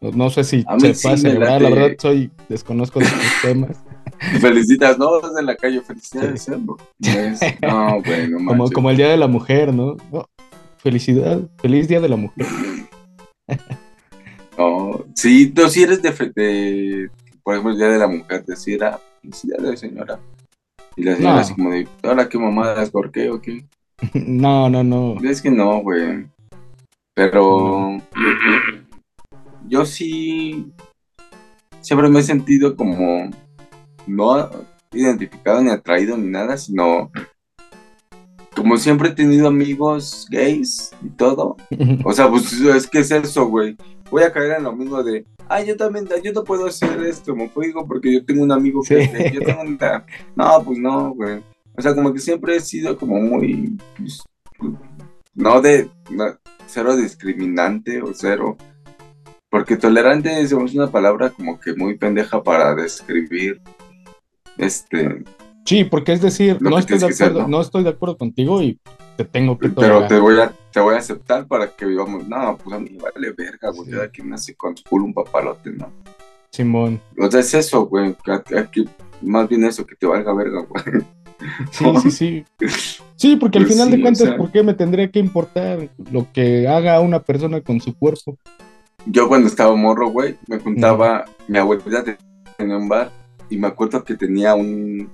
No, 0.00 0.30
sé 0.30 0.44
si 0.44 0.64
se 0.78 1.08
pase, 1.08 1.34
la 1.38 1.58
verdad 1.58 1.90
soy, 1.98 2.30
desconozco 2.48 3.00
de 3.00 3.04
los 3.04 3.42
temas. 3.42 3.84
Felicitas, 4.40 4.98
no, 4.98 5.20
en 5.38 5.46
la 5.46 5.56
calle, 5.56 5.80
felicidades, 5.80 6.48
No, 6.48 8.02
bueno, 8.02 8.38
como, 8.46 8.70
como 8.70 8.90
el 8.90 8.96
Día 8.96 9.08
de 9.08 9.16
la 9.16 9.28
Mujer, 9.28 9.72
¿no? 9.72 9.96
Felicidad, 10.78 11.40
feliz 11.58 11.88
Día 11.88 12.00
de 12.00 12.08
la 12.08 12.16
Mujer. 12.16 12.46
no, 14.58 15.04
sí, 15.14 15.50
tú 15.50 15.68
sí 15.68 15.82
eres 15.82 16.02
de, 16.02 16.10
de, 16.34 17.10
por 17.42 17.54
ejemplo, 17.54 17.72
el 17.72 17.78
Día 17.78 17.88
de 17.88 17.98
la 17.98 18.08
Mujer, 18.08 18.44
decir, 18.44 18.82
ah, 18.84 19.00
felicidades, 19.20 19.80
señora. 19.80 20.18
Y 20.96 21.04
la 21.04 21.16
señora 21.16 21.40
así 21.40 21.54
como 21.54 21.70
de, 21.70 21.86
ahora 22.02 22.28
qué 22.28 22.38
mamadas, 22.38 22.90
¿por 22.90 23.10
qué 23.10 23.30
o 23.30 23.40
qué? 23.40 23.64
No, 24.14 24.68
no, 24.68 24.82
no. 24.82 25.16
Es 25.22 25.42
que 25.42 25.50
no, 25.50 25.80
güey. 25.82 26.26
Pero 27.14 27.98
yo 29.68 29.84
sí 29.84 30.72
siempre 31.80 32.08
me 32.08 32.20
he 32.20 32.22
sentido 32.22 32.76
como 32.76 33.30
no 34.08 34.50
identificado 34.92 35.60
ni 35.60 35.70
atraído 35.70 36.16
ni 36.16 36.28
nada, 36.28 36.56
sino 36.56 37.10
como 38.54 38.76
siempre 38.76 39.10
he 39.10 39.12
tenido 39.12 39.48
amigos 39.48 40.26
gays 40.30 40.90
y 41.02 41.10
todo. 41.10 41.56
O 42.04 42.12
sea, 42.12 42.28
pues 42.28 42.52
es 42.52 42.86
que 42.86 43.00
es 43.00 43.10
eso, 43.10 43.46
güey. 43.46 43.76
Voy 44.10 44.22
a 44.22 44.32
caer 44.32 44.52
en 44.52 44.64
lo 44.64 44.72
mismo 44.74 45.02
de, 45.02 45.26
ay, 45.48 45.66
yo 45.66 45.76
también, 45.76 46.08
yo 46.24 46.32
no 46.32 46.42
puedo 46.42 46.66
hacer 46.66 47.00
esto 47.02 47.32
homofóbico 47.32 47.86
porque 47.86 48.12
yo 48.12 48.24
tengo 48.24 48.42
un 48.42 48.52
amigo 48.52 48.82
que 48.82 49.02
es 49.02 49.32
yo 49.32 49.40
tengo 49.42 49.62
una... 49.62 50.04
No, 50.34 50.62
pues 50.64 50.78
no, 50.78 51.14
güey. 51.14 51.42
O 51.76 51.82
sea, 51.82 51.94
como 51.94 52.12
que 52.12 52.18
siempre 52.18 52.56
he 52.56 52.60
sido 52.60 52.96
como 52.98 53.20
muy, 53.20 53.78
pues, 53.96 54.24
no 55.34 55.60
de, 55.60 55.88
cero 56.66 56.96
discriminante 56.96 58.02
o 58.02 58.12
cero 58.12 58.56
porque 59.50 59.76
tolerante 59.76 60.40
es 60.40 60.52
una 60.52 60.90
palabra 60.90 61.30
como 61.30 61.58
que 61.58 61.74
muy 61.74 61.96
pendeja 61.96 62.42
para 62.42 62.74
describir 62.74 63.60
este. 64.58 65.24
Sí, 65.64 65.84
porque 65.84 66.12
es 66.12 66.22
decir, 66.22 66.60
no 66.60 66.78
estoy, 66.78 66.98
de 66.98 67.06
acuerdo, 67.06 67.46
¿no? 67.46 67.60
estoy 67.60 67.82
de 67.84 67.90
acuerdo 67.90 68.16
contigo 68.16 68.62
y 68.62 68.78
te 69.16 69.24
tengo 69.24 69.58
que. 69.58 69.68
Pero 69.68 70.06
te 70.06 70.18
voy 70.18 70.40
a, 70.40 70.52
te 70.72 70.80
voy 70.80 70.94
a 70.94 70.98
aceptar 70.98 71.46
para 71.46 71.68
que 71.68 71.84
vivamos. 71.84 72.26
No, 72.26 72.56
pues 72.56 72.74
a 72.74 72.80
mí 72.80 72.96
vale 72.96 73.32
verga, 73.32 73.70
güey. 73.70 73.90
Sí. 73.90 73.96
Aquí 73.98 74.22
nace 74.22 74.54
con 74.54 74.74
culo 74.88 75.04
un 75.04 75.14
papalote, 75.14 75.70
¿no? 75.70 75.92
Simón. 76.50 77.00
O 77.18 77.30
sea, 77.30 77.40
es 77.40 77.52
eso, 77.52 77.86
güey. 77.86 78.16
Aquí, 78.56 78.88
más 79.20 79.48
bien 79.48 79.64
eso, 79.64 79.84
que 79.84 79.94
te 79.94 80.06
valga 80.06 80.32
verga, 80.34 80.66
güey. 80.68 81.04
Sí, 81.70 81.84
sí, 82.02 82.10
sí. 82.10 82.44
Sí, 83.14 83.36
porque 83.36 83.58
al 83.58 83.64
pues 83.64 83.74
final 83.76 83.92
de 83.92 84.00
cuentas, 84.00 84.34
¿por 84.34 84.50
qué 84.50 84.64
me 84.64 84.74
tendría 84.74 85.08
que 85.08 85.20
importar 85.20 85.88
lo 86.10 86.26
que 86.32 86.66
haga 86.66 86.98
una 86.98 87.22
persona 87.22 87.60
con 87.60 87.80
su 87.80 87.96
cuerpo? 87.96 88.36
Yo 89.06 89.28
cuando 89.28 89.46
estaba 89.46 89.72
morro, 89.76 90.08
güey, 90.10 90.36
me 90.48 90.58
contaba, 90.58 91.26
mi 91.46 91.58
abuelita 91.58 92.04
tenía 92.56 92.76
un 92.76 92.88
bar 92.88 93.12
y 93.50 93.56
me 93.56 93.68
acuerdo 93.68 94.04
que 94.04 94.14
tenía 94.14 94.54
un, 94.54 95.10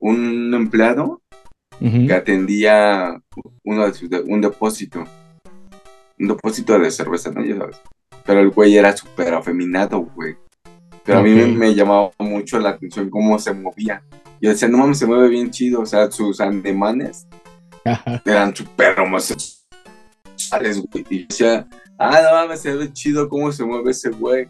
un 0.00 0.54
empleado 0.54 1.20
que 1.80 2.12
atendía 2.12 3.20
uno 3.64 3.90
de 3.90 4.22
un 4.26 4.40
depósito, 4.40 5.04
un 6.18 6.28
depósito 6.28 6.78
de 6.78 6.90
cerveza, 6.90 7.30
¿no? 7.30 7.42
Pero 8.24 8.40
el 8.40 8.50
güey 8.50 8.76
era 8.76 8.96
súper 8.96 9.34
afeminado, 9.34 10.00
güey. 10.00 10.36
Pero 11.04 11.18
a 11.18 11.22
mí 11.22 11.30
me, 11.30 11.74
llamaba 11.74 12.10
mucho 12.18 12.58
la 12.58 12.70
atención 12.70 13.10
cómo 13.10 13.38
se 13.38 13.52
movía. 13.52 14.02
Y 14.40 14.48
decía, 14.48 14.68
no 14.68 14.78
mames, 14.78 14.98
se 14.98 15.06
mueve 15.06 15.28
bien 15.28 15.50
chido. 15.50 15.82
O 15.82 15.86
sea, 15.86 16.10
sus 16.10 16.40
andemanes 16.40 17.26
eran 18.24 18.56
súper 18.56 18.98
homosexuales, 18.98 20.82
güey. 20.90 21.04
Y 21.10 21.26
decía, 21.26 21.68
ah, 21.98 22.20
no 22.22 22.30
mames, 22.32 22.60
se 22.60 22.74
ve 22.74 22.90
chido 22.92 23.28
cómo 23.28 23.52
se 23.52 23.64
mueve 23.64 23.90
ese 23.90 24.08
güey. 24.10 24.48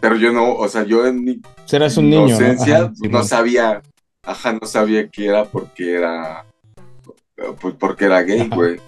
Pero 0.00 0.16
yo 0.16 0.32
no, 0.32 0.54
o 0.54 0.68
sea, 0.68 0.84
yo 0.84 1.06
en 1.06 1.24
mi 1.24 1.40
Serás 1.64 1.96
un 1.96 2.10
niño, 2.10 2.26
inocencia 2.26 2.92
¿no? 3.10 3.24
sabía, 3.24 3.82
ajá, 4.22 4.52
no 4.52 4.66
sabía 4.66 5.08
que 5.08 5.26
era 5.26 5.44
porque 5.44 5.94
era, 5.94 6.44
pues 7.60 7.74
porque 7.78 8.04
era 8.04 8.22
gay, 8.22 8.48
güey. 8.48 8.78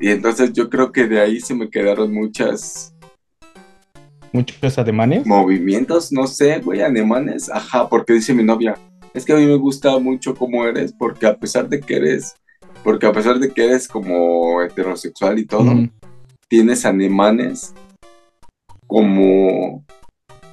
Y 0.00 0.10
entonces 0.10 0.52
yo 0.52 0.68
creo 0.68 0.90
que 0.90 1.06
de 1.06 1.20
ahí 1.20 1.40
se 1.40 1.54
me 1.54 1.70
quedaron 1.70 2.12
muchas... 2.12 2.94
¿Muchos 4.32 4.78
ademanes? 4.78 5.24
Movimientos, 5.24 6.10
no 6.10 6.26
sé, 6.26 6.58
güey, 6.58 6.82
ademanes. 6.82 7.48
Ajá, 7.48 7.88
porque 7.88 8.14
dice 8.14 8.34
mi 8.34 8.42
novia, 8.42 8.76
es 9.14 9.24
que 9.24 9.32
a 9.32 9.36
mí 9.36 9.46
me 9.46 9.54
gusta 9.54 9.96
mucho 10.00 10.34
cómo 10.34 10.66
eres, 10.66 10.92
porque 10.92 11.26
a 11.26 11.36
pesar 11.36 11.68
de 11.68 11.80
que 11.80 11.94
eres, 11.94 12.34
porque 12.82 13.06
a 13.06 13.12
pesar 13.12 13.38
de 13.38 13.48
que 13.50 13.64
eres 13.64 13.86
como 13.86 14.60
heterosexual 14.60 15.38
y 15.38 15.46
todo, 15.46 15.72
tienes 16.48 16.84
ademanes 16.84 17.72
como 18.88 19.84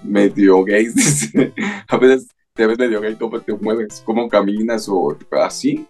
medio 0.03 0.63
gay. 0.63 0.87
a 1.87 1.97
veces 1.97 2.27
te 2.53 2.65
ves 2.65 2.77
medio 2.77 3.01
gay, 3.01 3.15
cómo 3.15 3.39
te 3.39 3.53
mueves, 3.53 4.01
cómo 4.05 4.27
caminas 4.29 4.87
o 4.89 5.17
así. 5.43 5.85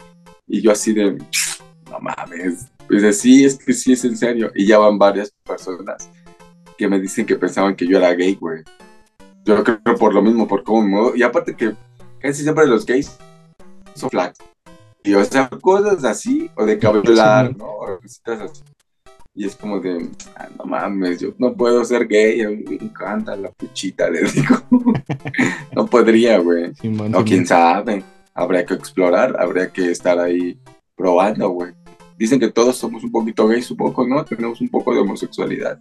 Y 0.47 0.61
yo 0.61 0.71
así 0.71 0.93
de, 0.93 1.13
no 1.89 1.99
mames. 1.99 2.67
Pues 2.87 3.19
sí, 3.19 3.45
es 3.45 3.57
que 3.57 3.73
sí, 3.73 3.93
es 3.93 4.03
en 4.05 4.17
serio. 4.17 4.51
Y 4.53 4.65
ya 4.65 4.77
van 4.77 4.97
varias 4.97 5.31
personas 5.43 6.09
que 6.77 6.87
me 6.87 6.99
dicen 6.99 7.25
que 7.25 7.35
pensaban 7.35 7.75
que 7.75 7.87
yo 7.87 7.97
era 7.97 8.13
gay, 8.13 8.35
güey. 8.35 8.63
Yo 9.45 9.63
creo 9.63 9.95
por 9.97 10.13
lo 10.13 10.21
mismo, 10.21 10.47
por 10.47 10.63
cómo 10.63 10.81
me 10.81 10.89
muevo. 10.89 11.15
Y 11.15 11.23
aparte 11.23 11.55
que 11.55 11.73
casi 12.19 12.43
siempre 12.43 12.67
los 12.67 12.85
gays 12.85 13.17
son 13.95 14.09
flags. 14.09 14.39
Y 15.03 15.13
o 15.13 15.23
sea, 15.25 15.49
cosas 15.49 16.03
así, 16.03 16.49
o 16.55 16.65
de 16.65 16.77
cabello 16.77 17.13
largo, 17.13 17.57
¿no? 17.57 17.65
O 17.65 17.99
cositas 17.99 18.41
así. 18.41 18.61
Y 19.33 19.45
es 19.45 19.55
como 19.55 19.79
de, 19.79 20.09
ah, 20.35 20.49
no 20.57 20.65
mames, 20.65 21.21
yo 21.21 21.33
no 21.37 21.53
puedo 21.53 21.85
ser 21.85 22.05
gay, 22.05 22.41
a 22.41 22.49
mí 22.49 22.63
me 22.67 22.75
encanta 22.75 23.35
la 23.35 23.49
puchita, 23.49 24.09
le 24.09 24.23
digo. 24.23 24.55
no 25.75 25.85
podría, 25.85 26.37
güey. 26.39 26.73
no, 26.83 27.23
quién 27.23 27.47
sabe. 27.47 28.03
Habría 28.33 28.65
que 28.65 28.73
explorar, 28.73 29.35
habría 29.39 29.71
que 29.71 29.89
estar 29.89 30.19
ahí 30.19 30.59
probando, 30.95 31.49
güey. 31.49 31.73
Dicen 32.17 32.39
que 32.39 32.51
todos 32.51 32.77
somos 32.77 33.03
un 33.03 33.11
poquito 33.11 33.47
gays, 33.47 33.71
un 33.71 33.77
poco, 33.77 34.05
¿no? 34.05 34.23
Tenemos 34.25 34.59
un 34.59 34.69
poco 34.69 34.93
de 34.93 34.99
homosexualidad. 34.99 35.79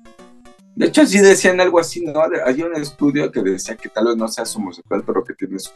De 0.76 0.86
hecho, 0.86 1.04
sí 1.04 1.18
decían 1.18 1.60
algo 1.60 1.80
así, 1.80 2.04
¿no? 2.04 2.22
Hay 2.46 2.62
un 2.62 2.74
estudio 2.76 3.30
que 3.32 3.42
decía 3.42 3.76
que 3.76 3.88
tal 3.88 4.06
vez 4.06 4.16
no 4.16 4.28
seas 4.28 4.54
homosexual, 4.54 5.02
pero 5.04 5.24
que 5.24 5.34
tienes 5.34 5.74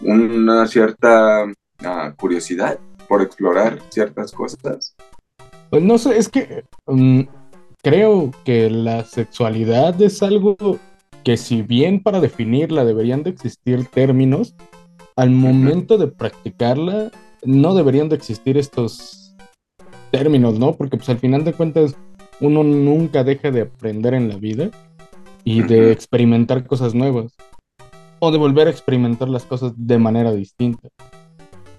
una 0.00 0.66
cierta 0.66 1.46
ah, 1.82 2.14
curiosidad 2.16 2.78
por 3.08 3.22
explorar 3.22 3.80
ciertas 3.88 4.32
cosas. 4.32 4.93
Pues 5.74 5.82
no 5.82 5.98
sé, 5.98 6.16
es 6.16 6.28
que 6.28 6.62
mm, 6.86 7.22
creo 7.82 8.30
que 8.44 8.70
la 8.70 9.02
sexualidad 9.02 10.00
es 10.00 10.22
algo 10.22 10.56
que 11.24 11.36
si 11.36 11.62
bien 11.62 12.00
para 12.00 12.20
definirla 12.20 12.84
deberían 12.84 13.24
de 13.24 13.30
existir 13.30 13.84
términos, 13.86 14.54
al 15.16 15.30
momento 15.30 15.98
de 15.98 16.06
practicarla 16.06 17.10
no 17.42 17.74
deberían 17.74 18.08
de 18.08 18.14
existir 18.14 18.56
estos 18.56 19.34
términos, 20.12 20.60
¿no? 20.60 20.74
Porque 20.76 20.96
pues 20.96 21.08
al 21.08 21.18
final 21.18 21.42
de 21.42 21.54
cuentas 21.54 21.96
uno 22.38 22.62
nunca 22.62 23.24
deja 23.24 23.50
de 23.50 23.62
aprender 23.62 24.14
en 24.14 24.28
la 24.28 24.36
vida 24.36 24.70
y 25.42 25.62
de 25.62 25.90
experimentar 25.90 26.68
cosas 26.68 26.94
nuevas 26.94 27.34
o 28.20 28.30
de 28.30 28.38
volver 28.38 28.68
a 28.68 28.70
experimentar 28.70 29.28
las 29.28 29.44
cosas 29.44 29.72
de 29.76 29.98
manera 29.98 30.32
distinta, 30.32 30.88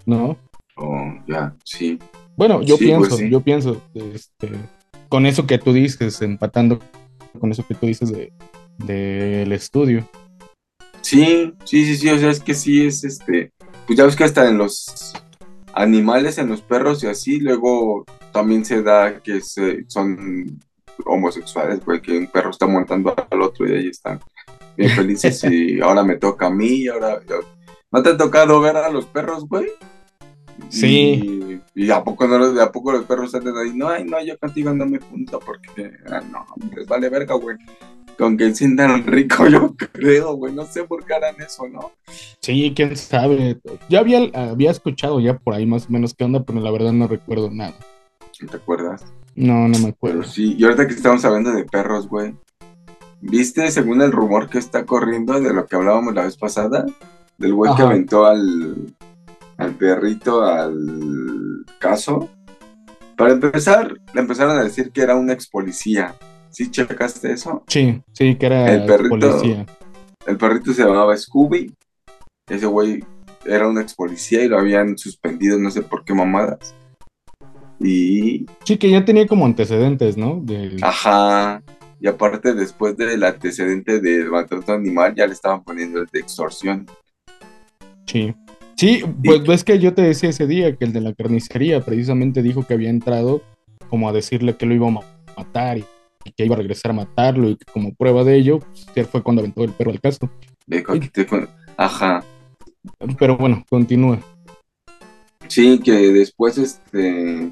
¿no? 0.05 0.35
Oh, 0.75 1.13
ya, 1.29 1.55
sí. 1.63 1.97
Bueno, 2.37 2.61
yo 2.61 2.77
pues 2.77 2.89
pienso, 2.89 3.21
yo 3.21 3.41
pienso, 3.41 3.81
este, 3.93 4.51
con 5.09 5.25
eso 5.25 5.47
que 5.47 5.57
tú 5.57 5.71
dices, 5.71 6.21
empatando 6.21 6.79
con 7.39 7.51
eso 7.51 7.65
que 7.65 7.75
tú 7.75 7.85
dices 7.85 8.11
del 8.11 8.31
de, 8.77 9.55
estudio. 9.55 10.07
Sí, 11.01 11.53
sí, 11.63 11.85
sí, 11.85 11.97
sí, 11.97 12.09
o 12.09 12.17
sea, 12.17 12.31
es 12.31 12.39
que 12.39 12.53
sí 12.53 12.85
es 12.85 13.03
este, 13.03 13.51
pues 13.85 13.97
ya 13.97 14.05
ves 14.05 14.15
que 14.15 14.23
hasta 14.23 14.49
en 14.49 14.57
los 14.57 15.13
animales, 15.73 16.37
en 16.37 16.49
los 16.49 16.61
perros 16.61 17.03
y 17.03 17.07
así, 17.07 17.39
luego 17.39 18.05
también 18.31 18.65
se 18.65 18.81
da 18.81 19.21
que 19.21 19.41
se, 19.41 19.85
son 19.87 20.59
homosexuales, 21.05 21.83
güey, 21.85 22.01
que 22.01 22.17
un 22.17 22.27
perro 22.27 22.49
está 22.49 22.67
montando 22.67 23.13
al 23.29 23.41
otro 23.41 23.67
y 23.67 23.73
ahí 23.73 23.87
están 23.87 24.19
bien 24.75 24.89
felices 24.91 25.43
y 25.49 25.79
ahora 25.79 26.03
me 26.03 26.17
toca 26.17 26.47
a 26.47 26.51
mí 26.51 26.67
y 26.67 26.87
ahora... 26.87 27.19
¿No 27.91 28.03
te 28.03 28.09
ha 28.09 28.17
tocado 28.17 28.59
ver 28.59 28.75
a 28.75 28.89
los 28.89 29.05
perros, 29.05 29.47
güey? 29.47 29.67
Sí. 30.69 31.61
Y, 31.73 31.91
a 31.91 32.03
poco 32.03 32.27
no 32.27 32.61
a 32.61 32.71
poco 32.71 32.91
los 32.91 33.05
perros 33.05 33.31
salen 33.31 33.55
ahí, 33.57 33.73
no, 33.73 33.89
ay, 33.89 34.05
no, 34.05 34.23
yo 34.23 34.37
contigo 34.37 34.73
no 34.73 34.85
me 34.85 34.99
junto 34.99 35.39
porque 35.39 35.91
ah, 36.09 36.21
no, 36.31 36.45
les 36.75 36.87
vale 36.87 37.09
verga, 37.09 37.35
güey. 37.35 37.57
Con 38.17 38.37
que 38.37 38.55
sientan 38.55 39.05
rico, 39.05 39.47
yo 39.49 39.75
creo, 39.75 40.35
güey. 40.35 40.53
No 40.53 40.65
sé 40.65 40.85
por 40.85 41.05
qué 41.05 41.15
harán 41.15 41.35
eso, 41.41 41.67
¿no? 41.67 41.91
Sí, 42.39 42.71
quién 42.75 42.95
sabe. 42.95 43.59
Yo 43.89 43.99
había, 43.99 44.21
había 44.33 44.71
escuchado 44.71 45.19
ya 45.19 45.37
por 45.37 45.53
ahí 45.53 45.65
más 45.65 45.87
o 45.87 45.91
menos 45.91 46.13
qué 46.13 46.23
onda, 46.23 46.43
pero 46.43 46.61
la 46.61 46.71
verdad 46.71 46.93
no 46.93 47.07
recuerdo 47.07 47.51
nada. 47.51 47.75
¿Te 48.49 48.57
acuerdas? 48.57 49.05
No, 49.35 49.67
no 49.67 49.77
me 49.79 49.89
acuerdo. 49.89 50.23
sí, 50.23 50.55
y 50.57 50.63
ahorita 50.63 50.87
que 50.87 50.93
estamos 50.93 51.25
hablando 51.25 51.51
de 51.51 51.65
perros, 51.65 52.07
güey. 52.07 52.33
¿Viste, 53.19 53.69
según 53.71 54.01
el 54.01 54.11
rumor 54.11 54.49
que 54.49 54.59
está 54.59 54.85
corriendo 54.85 55.39
de 55.39 55.53
lo 55.53 55.65
que 55.65 55.75
hablábamos 55.75 56.13
la 56.13 56.23
vez 56.23 56.37
pasada? 56.37 56.85
Del 57.37 57.53
güey 57.53 57.75
que 57.75 57.81
aventó 57.81 58.25
al, 58.25 58.93
al 59.57 59.75
perrito 59.75 60.43
al 60.43 61.65
caso. 61.79 62.29
Para 63.17 63.31
empezar, 63.31 63.95
le 64.13 64.21
empezaron 64.21 64.57
a 64.57 64.63
decir 64.63 64.91
que 64.91 65.01
era 65.01 65.15
un 65.15 65.29
ex 65.29 65.47
policía. 65.47 66.15
¿Sí 66.49 66.71
checaste 66.71 67.31
eso? 67.31 67.63
Sí, 67.67 68.01
sí, 68.13 68.35
que 68.35 68.45
era 68.45 68.73
el 68.73 68.85
perrito, 68.85 69.09
policía. 69.09 69.65
El 70.25 70.37
perrito 70.37 70.73
se 70.73 70.83
llamaba 70.83 71.15
Scooby. 71.15 71.73
Ese 72.47 72.65
güey 72.65 73.03
era 73.45 73.67
un 73.67 73.79
ex 73.79 73.93
policía 73.93 74.43
y 74.43 74.47
lo 74.47 74.57
habían 74.57 74.97
suspendido, 74.97 75.57
no 75.59 75.71
sé 75.71 75.81
por 75.81 76.03
qué 76.03 76.13
mamadas. 76.13 76.75
Y. 77.79 78.45
Sí, 78.63 78.77
que 78.77 78.89
ya 78.89 79.03
tenía 79.03 79.27
como 79.27 79.45
antecedentes, 79.45 80.17
¿no? 80.17 80.43
Ajá. 80.81 81.61
Y 81.99 82.07
aparte, 82.07 82.53
después 82.53 82.95
del 82.97 83.23
antecedente 83.23 83.99
del 83.99 84.29
maltrato 84.29 84.73
animal, 84.73 85.15
ya 85.15 85.27
le 85.27 85.33
estaban 85.33 85.63
poniendo 85.63 85.99
el 85.99 86.07
de 86.07 86.19
extorsión. 86.19 86.85
Sí. 88.05 88.33
Sí, 88.77 89.03
pues 89.23 89.43
ves 89.43 89.63
que 89.63 89.79
yo 89.79 89.93
te 89.93 90.01
decía 90.01 90.29
ese 90.29 90.47
día 90.47 90.75
que 90.75 90.85
el 90.85 90.93
de 90.93 91.01
la 91.01 91.13
carnicería 91.13 91.81
precisamente 91.81 92.41
dijo 92.41 92.65
que 92.65 92.73
había 92.73 92.89
entrado 92.89 93.41
como 93.89 94.09
a 94.09 94.13
decirle 94.13 94.57
que 94.57 94.65
lo 94.65 94.73
iba 94.73 94.87
a 94.87 95.01
matar 95.37 95.77
y, 95.77 95.85
que 96.35 96.45
iba 96.45 96.55
a 96.55 96.57
regresar 96.57 96.91
a 96.91 96.95
matarlo 96.95 97.49
y 97.49 97.55
que 97.55 97.65
como 97.71 97.93
prueba 97.93 98.23
de 98.23 98.35
ello, 98.35 98.59
pues, 98.93 99.07
fue 99.07 99.23
cuando 99.23 99.41
aventó 99.41 99.63
el 99.63 99.71
perro 99.71 99.91
al 99.91 100.01
caso. 100.01 100.29
Ajá. 101.77 102.23
Pero 103.17 103.37
bueno, 103.37 103.63
continúa. 103.69 104.19
Sí, 105.47 105.79
que 105.79 105.91
después 105.91 106.57
este 106.57 107.51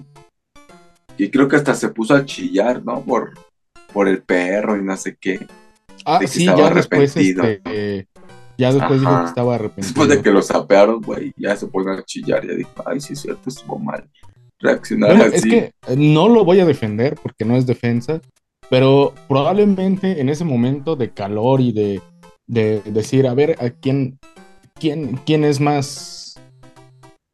y 1.18 1.30
creo 1.30 1.48
que 1.48 1.56
hasta 1.56 1.76
se 1.76 1.90
puso 1.90 2.16
a 2.16 2.26
chillar, 2.26 2.84
¿no? 2.84 3.02
Por, 3.02 3.34
por 3.94 4.08
el 4.08 4.24
perro 4.24 4.78
y 4.78 4.84
no 4.84 4.98
sé 4.98 5.16
qué. 5.20 5.46
Ah, 6.06 6.20
sí, 6.26 6.46
ya 6.46 6.70
después, 6.72 7.16
este, 7.16 8.08
ya 8.58 8.72
después 8.72 9.00
dijo 9.00 9.20
que 9.20 9.26
estaba 9.26 9.56
arrepentido. 9.56 9.88
Después 9.88 10.10
de 10.10 10.22
que 10.22 10.32
lo 10.32 10.42
sapearon, 10.42 11.02
güey, 11.02 11.34
ya 11.38 11.56
se 11.56 11.68
pone 11.68 11.92
a 11.92 12.04
chillar. 12.04 12.46
Ya 12.46 12.54
dijo, 12.54 12.72
ay, 12.86 13.00
sí 13.00 13.14
es 13.14 13.22
cierto, 13.22 13.50
estuvo 13.50 13.80
mal 13.80 14.10
reaccionar 14.60 15.12
así. 15.12 15.36
Es 15.36 15.44
que 15.44 15.74
no 15.96 16.30
lo 16.30 16.46
voy 16.46 16.60
a 16.60 16.66
defender 16.66 17.16
porque 17.22 17.46
no 17.46 17.56
es 17.56 17.66
defensa, 17.66 18.22
pero 18.70 19.14
probablemente 19.28 20.22
en 20.22 20.30
ese 20.30 20.46
momento 20.46 20.96
de 20.96 21.12
calor 21.12 21.62
y 21.62 21.72
de, 21.72 22.02
de 22.48 22.82
decir, 22.86 23.28
a 23.28 23.34
ver, 23.34 23.58
¿a 23.60 23.70
quién, 23.70 24.20
quién, 24.80 25.20
quién 25.26 25.44
es 25.44 25.60
más... 25.60 26.40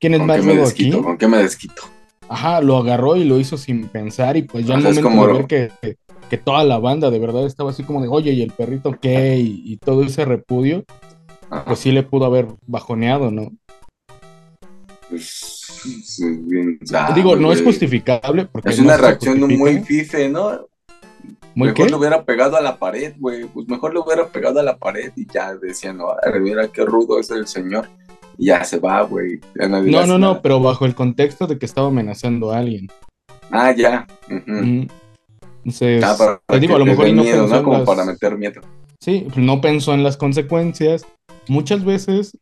¿Quién 0.02 0.14
es 0.14 0.22
más 0.22 0.44
rudo 0.46 0.66
aquí? 0.66 0.92
¿Con 0.92 1.18
qué 1.18 1.28
me 1.28 1.40
desquito? 1.40 1.84
Ajá, 2.30 2.62
lo 2.62 2.78
agarró 2.78 3.18
y 3.18 3.26
lo 3.26 3.38
hizo 3.38 3.58
sin 3.58 3.90
pensar 3.90 4.38
y 4.38 4.44
pues 4.44 4.66
ya 4.66 4.76
el 4.76 4.84
momento 4.84 5.10
de 5.10 5.34
ver 5.34 5.48
que, 5.48 5.98
que, 6.30 6.38
toda 6.38 6.64
la 6.64 6.78
banda 6.78 7.10
de 7.10 7.20
verdad 7.20 7.46
estaba 7.46 7.72
así 7.72 7.84
como 7.84 8.02
de, 8.02 8.08
oye, 8.08 8.32
¿y 8.32 8.42
el 8.42 8.52
perrito 8.52 8.96
qué? 9.02 9.38
y 9.40 9.76
todo 9.78 10.04
ese 10.04 10.24
repudio, 10.24 10.86
pues 11.66 11.80
sí 11.80 11.92
le 11.92 12.04
pudo 12.04 12.26
haber 12.26 12.48
bajoneado, 12.68 13.32
¿no? 13.32 13.52
Pues, 15.10 15.60
Digo, 17.16 17.36
no 17.36 17.52
es 17.52 17.62
justificable. 17.62 18.46
Porque 18.46 18.70
es 18.70 18.80
una 18.80 18.98
reacción 18.98 19.40
muy 19.58 19.80
fife, 19.80 20.30
¿no? 20.30 20.68
¿Muy 21.56 21.70
mejor 21.70 21.90
le 21.90 21.96
hubiera 21.96 22.24
pegado 22.24 22.58
a 22.58 22.62
la 22.62 22.78
pared, 22.78 23.16
güey. 23.18 23.46
Pues 23.46 23.68
mejor 23.68 23.94
le 23.94 24.00
hubiera 24.00 24.28
pegado 24.28 24.60
a 24.60 24.64
la 24.64 24.78
pared 24.78 25.12
y 25.16 25.26
ya 25.26 25.56
decían, 25.56 25.98
no, 25.98 26.16
mira 26.42 26.68
qué 26.68 26.86
rudo 26.86 27.20
es 27.20 27.32
el 27.32 27.48
señor. 27.48 27.88
Y 28.38 28.48
ya 28.48 28.64
se 28.64 28.80
va, 28.80 29.02
güey. 29.02 29.40
No, 29.56 30.06
no, 30.06 30.18
no, 30.18 30.42
pero 30.42 30.60
bajo 30.60 30.86
el 30.86 30.96
contexto 30.96 31.48
de 31.48 31.58
que 31.58 31.66
estaba 31.66 31.88
amenazando 31.88 32.52
a 32.52 32.60
alguien. 32.60 32.88
Ah, 33.52 33.72
ya. 33.72 34.08
Entonces, 34.28 36.04
ah, 36.04 36.40
digo, 36.60 36.76
a 36.76 36.80
lo 36.80 36.86
mejor 36.86 37.10
no 37.12 37.24
miedo, 37.24 37.48
¿no? 37.48 37.64
Como 37.64 37.84
para 37.84 38.06
meter 38.06 38.38
miedo. 38.38 38.62
Sí, 39.00 39.28
no 39.36 39.60
pensó 39.62 39.94
en 39.94 40.04
las 40.04 40.18
consecuencias 40.18 41.06
muchas 41.50 41.84
veces 41.84 42.38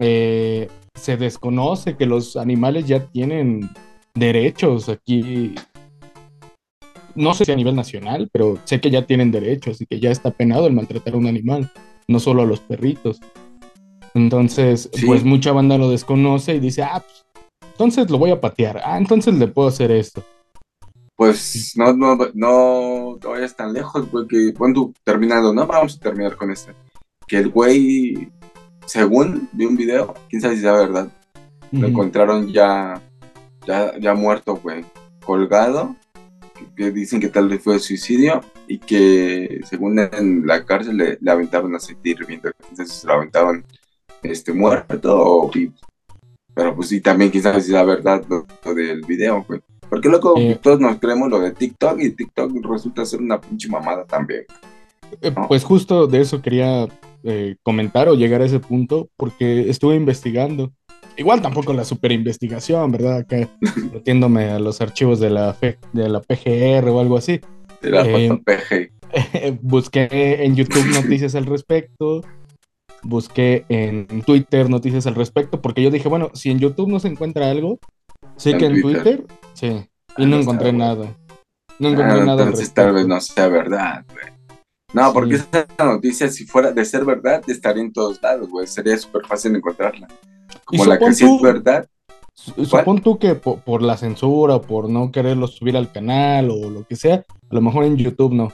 eh, 0.00 0.68
se 0.94 1.16
desconoce 1.16 1.96
que 1.96 2.06
los 2.06 2.36
animales 2.36 2.86
ya 2.86 3.06
tienen 3.06 3.68
derechos 4.14 4.88
aquí. 4.88 5.54
No 7.14 7.34
sé 7.34 7.44
si 7.44 7.52
a 7.52 7.56
nivel 7.56 7.76
nacional, 7.76 8.30
pero 8.32 8.58
sé 8.64 8.80
que 8.80 8.90
ya 8.90 9.06
tienen 9.06 9.30
derechos 9.30 9.80
y 9.80 9.86
que 9.86 10.00
ya 10.00 10.10
está 10.10 10.30
penado 10.30 10.66
el 10.66 10.72
maltratar 10.72 11.14
a 11.14 11.18
un 11.18 11.26
animal, 11.26 11.70
no 12.08 12.18
solo 12.20 12.42
a 12.42 12.46
los 12.46 12.60
perritos. 12.60 13.20
Entonces, 14.14 14.90
pues 15.06 15.24
mucha 15.24 15.52
banda 15.52 15.78
lo 15.78 15.90
desconoce 15.90 16.54
y 16.54 16.60
dice, 16.60 16.82
ah, 16.82 17.02
pues, 17.04 17.26
entonces 17.72 18.10
lo 18.10 18.18
voy 18.18 18.30
a 18.30 18.40
patear, 18.40 18.80
ah, 18.84 18.98
entonces 18.98 19.34
le 19.34 19.48
puedo 19.48 19.68
hacer 19.68 19.90
esto. 19.90 20.22
Pues 21.16 21.72
no, 21.76 21.92
no, 21.92 22.18
no, 22.34 23.18
vayas 23.22 23.56
tan 23.56 23.72
lejos, 23.72 24.06
porque 24.10 24.52
cuando 24.56 24.92
terminado, 25.04 25.54
no 25.54 25.66
vamos 25.66 25.96
a 25.96 26.00
terminar 26.00 26.36
con 26.36 26.50
esto. 26.50 26.72
Que 27.26 27.38
el 27.38 27.50
güey 27.50 28.30
según 28.86 29.48
vi 29.52 29.66
un 29.66 29.76
video, 29.76 30.14
quién 30.28 30.42
sabe 30.42 30.56
si 30.56 30.66
es 30.66 30.72
verdad, 30.72 31.08
lo 31.70 31.86
encontraron 31.86 32.48
ya, 32.52 33.00
ya, 33.66 33.98
ya 33.98 34.14
muerto, 34.14 34.56
güey, 34.56 34.84
colgado, 35.24 35.96
que, 36.76 36.90
dicen 36.90 37.20
que 37.20 37.28
tal 37.28 37.48
vez 37.48 37.62
fue 37.62 37.78
suicidio 37.78 38.40
y 38.66 38.78
que 38.78 39.60
según 39.64 39.98
en 39.98 40.46
la 40.46 40.64
cárcel 40.64 41.18
le, 41.20 41.30
aventaron 41.30 41.74
aceite 41.74 42.10
hirviendo, 42.10 42.50
entonces 42.70 43.04
lo 43.04 43.14
aventaron 43.14 43.64
este, 44.22 44.52
muerto 44.52 45.14
o 45.16 45.50
vivo. 45.50 45.74
Pero 46.54 46.76
pues 46.76 46.88
sí, 46.88 47.00
también 47.00 47.30
quién 47.30 47.42
sabe 47.42 47.62
si 47.62 47.72
la 47.72 47.84
verdad 47.84 48.24
lo, 48.28 48.74
del 48.74 49.02
video, 49.02 49.44
güey. 49.48 49.60
Porque 49.88 50.08
luego 50.08 50.34
eh. 50.38 50.58
todos 50.62 50.80
nos 50.80 50.98
creemos 50.98 51.30
lo 51.30 51.40
de 51.40 51.52
TikTok 51.52 52.00
y 52.00 52.10
TikTok 52.10 52.52
resulta 52.64 53.04
ser 53.04 53.20
una 53.20 53.40
pinche 53.40 53.68
mamada 53.68 54.04
también. 54.04 54.44
Eh, 55.20 55.32
pues 55.48 55.64
justo 55.64 56.06
de 56.06 56.20
eso 56.20 56.40
quería 56.40 56.88
eh, 57.24 57.56
comentar 57.62 58.08
o 58.08 58.14
llegar 58.14 58.42
a 58.42 58.46
ese 58.46 58.58
punto 58.58 59.08
porque 59.16 59.68
estuve 59.68 59.96
investigando. 59.96 60.72
Igual 61.16 61.42
tampoco 61.42 61.72
la 61.72 61.84
super 61.84 62.10
investigación, 62.10 62.90
¿verdad? 62.90 63.18
Acá 63.18 63.48
metiéndome 63.92 64.50
a 64.50 64.58
los 64.58 64.80
archivos 64.80 65.20
de 65.20 65.30
la, 65.30 65.56
de 65.92 66.08
la 66.08 66.20
PGR 66.20 66.88
o 66.88 67.00
algo 67.00 67.16
así. 67.16 67.40
De 67.80 67.90
la 67.90 68.06
eh, 68.06 69.58
busqué 69.60 70.08
en 70.44 70.56
YouTube 70.56 70.86
noticias 70.94 71.34
al 71.34 71.46
respecto. 71.46 72.22
Busqué 73.02 73.66
en 73.68 74.22
Twitter 74.22 74.70
noticias 74.70 75.06
al 75.06 75.14
respecto. 75.14 75.60
Porque 75.60 75.82
yo 75.82 75.90
dije, 75.90 76.08
bueno, 76.08 76.30
si 76.34 76.50
en 76.50 76.60
YouTube 76.60 76.88
no 76.88 77.00
se 77.00 77.08
encuentra 77.08 77.50
algo, 77.50 77.78
sé 78.36 78.56
que 78.56 78.66
en 78.66 78.80
Twitter, 78.80 79.24
sí. 79.54 79.84
Y 80.16 80.26
no, 80.26 80.38
encontré 80.38 80.72
nada. 80.72 81.14
No 81.78 81.88
encontré 81.88 82.20
ah, 82.20 82.24
nada. 82.24 82.42
Entonces 82.44 82.72
tal 82.72 82.92
vez 82.92 83.06
no 83.06 83.20
sea 83.20 83.48
verdad, 83.48 84.04
güey. 84.12 84.31
No, 84.92 85.12
porque 85.12 85.36
esa 85.36 85.66
noticia, 85.78 86.28
si 86.28 86.44
fuera 86.44 86.70
de 86.70 86.84
ser 86.84 87.04
verdad, 87.04 87.42
estaría 87.46 87.82
en 87.82 87.92
todos 87.92 88.20
lados, 88.22 88.48
güey. 88.48 88.66
Sería 88.66 88.96
súper 88.98 89.26
fácil 89.26 89.56
encontrarla. 89.56 90.06
Como 90.64 90.84
la 90.84 90.98
que 90.98 91.12
sí 91.12 91.24
es 91.24 91.40
verdad. 91.40 91.86
Supón 92.34 93.00
tú 93.00 93.18
que 93.18 93.34
por, 93.34 93.82
la 93.82 93.96
censura, 93.96 94.56
o 94.56 94.62
por 94.62 94.88
no 94.88 95.12
quererlo 95.12 95.46
subir 95.46 95.76
al 95.76 95.92
canal 95.92 96.50
o 96.50 96.70
lo 96.70 96.86
que 96.86 96.96
sea, 96.96 97.16
a 97.16 97.54
lo 97.54 97.60
mejor 97.60 97.84
en 97.84 97.96
YouTube 97.96 98.32
no. 98.32 98.52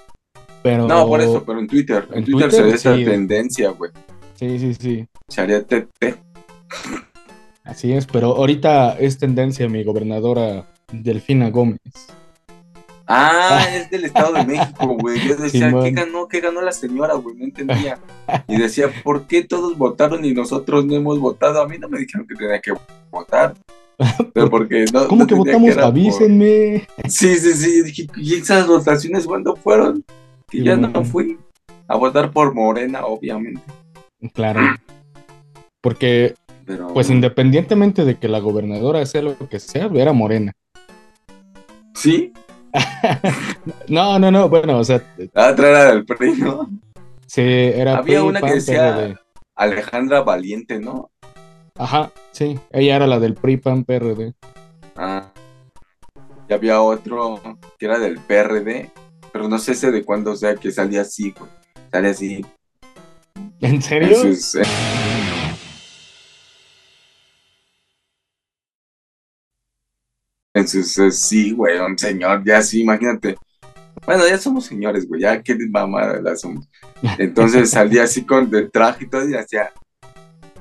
Pero... 0.62 0.86
No, 0.86 1.06
por 1.06 1.20
eso, 1.20 1.44
pero 1.44 1.60
en 1.60 1.66
Twitter. 1.66 2.06
En, 2.12 2.24
Twitter, 2.24 2.50
sería 2.50 2.74
esa 2.74 2.94
tendencia, 2.94 3.70
güey. 3.70 3.90
Sí, 4.34 4.58
sí, 4.58 4.74
sí. 4.74 5.06
Se 5.28 5.40
haría 5.40 5.64
TT. 5.64 6.18
Así 7.64 7.92
es, 7.92 8.06
pero 8.06 8.36
ahorita 8.36 8.98
es 8.98 9.18
tendencia 9.18 9.68
mi 9.68 9.84
gobernadora 9.84 10.66
Delfina 10.92 11.50
Gómez. 11.50 11.80
Ah, 13.08 13.66
es 13.74 13.90
del 13.90 14.04
Estado 14.04 14.34
de 14.34 14.44
México, 14.44 14.86
güey. 15.00 15.26
Yo 15.26 15.36
decía, 15.36 15.72
¿qué 15.82 15.90
ganó? 15.92 16.28
¿Qué 16.28 16.40
ganó 16.40 16.60
la 16.60 16.72
señora, 16.72 17.14
güey? 17.14 17.36
No 17.36 17.44
entendía. 17.44 17.98
Y 18.46 18.58
decía, 18.58 18.90
¿por 19.02 19.26
qué 19.26 19.42
todos 19.42 19.78
votaron 19.78 20.24
y 20.24 20.34
nosotros 20.34 20.84
no 20.84 20.94
hemos 20.94 21.18
votado? 21.18 21.62
A 21.62 21.66
mí 21.66 21.78
no 21.78 21.88
me 21.88 21.98
dijeron 22.00 22.26
que 22.26 22.34
tenía 22.34 22.60
que 22.60 22.72
votar. 23.10 23.54
Pero 24.34 24.50
porque 24.50 24.84
no. 24.92 25.08
¿Cómo 25.08 25.26
que 25.26 25.34
votamos? 25.34 25.76
Avísenme. 25.78 26.86
Sí, 27.08 27.34
sí, 27.36 27.52
sí. 27.54 27.82
Dije, 27.82 28.06
¿y 28.16 28.34
esas 28.34 28.66
votaciones 28.66 29.26
cuándo 29.26 29.56
fueron? 29.56 30.04
Que 30.50 30.62
ya 30.62 30.76
no 30.76 31.04
fui 31.04 31.38
a 31.88 31.96
votar 31.96 32.30
por 32.30 32.54
Morena, 32.54 33.06
obviamente. 33.06 33.62
Claro. 34.34 34.60
Porque, 35.80 36.34
Pero, 36.66 36.88
pues 36.88 37.08
independientemente 37.08 38.04
de 38.04 38.16
que 38.16 38.28
la 38.28 38.40
gobernadora 38.40 39.04
sea 39.06 39.22
lo 39.22 39.36
que 39.48 39.60
sea, 39.60 39.88
era 39.94 40.12
morena. 40.12 40.52
Sí, 41.94 42.32
No, 43.88 44.18
no, 44.18 44.30
no, 44.30 44.48
bueno, 44.48 44.78
o 44.78 44.84
sea, 44.84 45.02
la 45.32 45.50
otra 45.52 45.68
era 45.68 45.84
del 45.92 46.04
PRI, 46.04 46.32
¿no? 46.36 46.68
sí, 47.26 47.42
era 47.42 47.98
Había 47.98 48.18
PRI, 48.20 48.28
una 48.28 48.40
que 48.40 48.52
decía- 48.54 48.94
PRD. 48.96 49.18
Alejandra 49.56 50.20
Valiente, 50.22 50.78
¿no? 50.78 51.10
Ajá, 51.76 52.10
sí, 52.32 52.58
ella 52.70 52.96
era 52.96 53.06
la 53.06 53.18
del 53.18 53.34
PRI, 53.34 53.56
PAN, 53.56 53.84
PRD. 53.84 54.34
Ah. 54.96 55.30
Y 56.48 56.52
había 56.52 56.80
otro 56.80 57.40
que 57.78 57.86
era 57.86 57.98
del 57.98 58.18
PRD, 58.20 58.90
pero 59.32 59.48
no 59.48 59.58
sé 59.58 59.72
ese 59.72 59.90
de 59.90 60.04
cuándo, 60.04 60.32
o 60.32 60.36
sea, 60.36 60.54
que 60.54 60.70
salía 60.70 61.02
así, 61.02 61.32
güey. 61.38 61.50
Salía 61.90 62.10
así. 62.10 62.44
¿En 63.60 63.82
serio? 63.82 64.16
eh, 64.24 64.36
en 70.58 70.68
sus, 70.68 70.98
eh, 70.98 71.10
sí, 71.10 71.52
güey, 71.52 71.78
un 71.78 71.98
señor, 71.98 72.42
ya 72.44 72.62
sí, 72.62 72.82
imagínate. 72.82 73.36
Bueno, 74.06 74.26
ya 74.26 74.38
somos 74.38 74.64
señores, 74.64 75.06
güey, 75.06 75.22
ya 75.22 75.42
qué 75.42 75.56
mamada 75.70 76.20
la 76.20 76.36
somos. 76.36 76.68
Entonces 77.18 77.70
salía 77.70 78.04
así 78.04 78.24
con 78.24 78.54
el 78.54 78.70
traje 78.70 79.04
y 79.04 79.08
todo 79.08 79.28
y 79.28 79.34
hacía. 79.34 79.72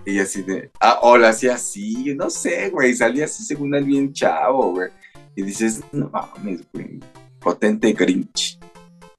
Y 0.06 0.20
así 0.20 0.42
de. 0.42 0.72
Ah, 0.80 1.00
o 1.02 1.18
la 1.18 1.30
hacía 1.30 1.56
así, 1.56 2.16
no 2.16 2.30
sé, 2.30 2.70
güey, 2.70 2.94
salía 2.94 3.26
así 3.26 3.44
según 3.44 3.76
él 3.76 3.84
bien 3.84 4.14
chavo, 4.14 4.72
güey. 4.72 4.90
Y 5.36 5.44
dices, 5.44 5.82
no 5.92 6.10
mames, 6.10 6.62
güey, 6.74 7.00
potente 7.40 7.94
Grinch. 7.94 8.58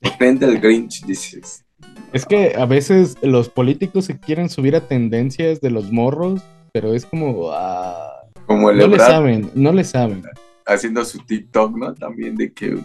Potente 0.01 0.47
el 0.47 0.61
Grinch, 0.61 1.05
dices. 1.05 1.65
Es 2.13 2.25
que 2.25 2.55
a 2.57 2.65
veces 2.65 3.17
los 3.23 3.49
políticos 3.49 4.07
se 4.07 4.19
quieren 4.19 4.49
subir 4.49 4.75
a 4.77 4.87
tendencias 4.89 5.61
de 5.61 5.71
los 5.71 5.93
morros, 5.93 6.43
pero 6.73 6.95
es 6.95 7.05
como, 7.05 7.51
ah, 7.53 8.25
Como 8.47 8.71
el 8.71 8.79
no 8.79 8.87
le 8.89 8.99
saben, 8.99 9.51
no 9.55 9.73
le 9.73 9.85
saben. 9.85 10.23
Haciendo 10.69 11.05
su 11.05 11.19
TikTok, 11.19 11.77
¿no? 11.77 11.95
También 11.95 12.37
de 12.37 12.53
que 12.53 12.79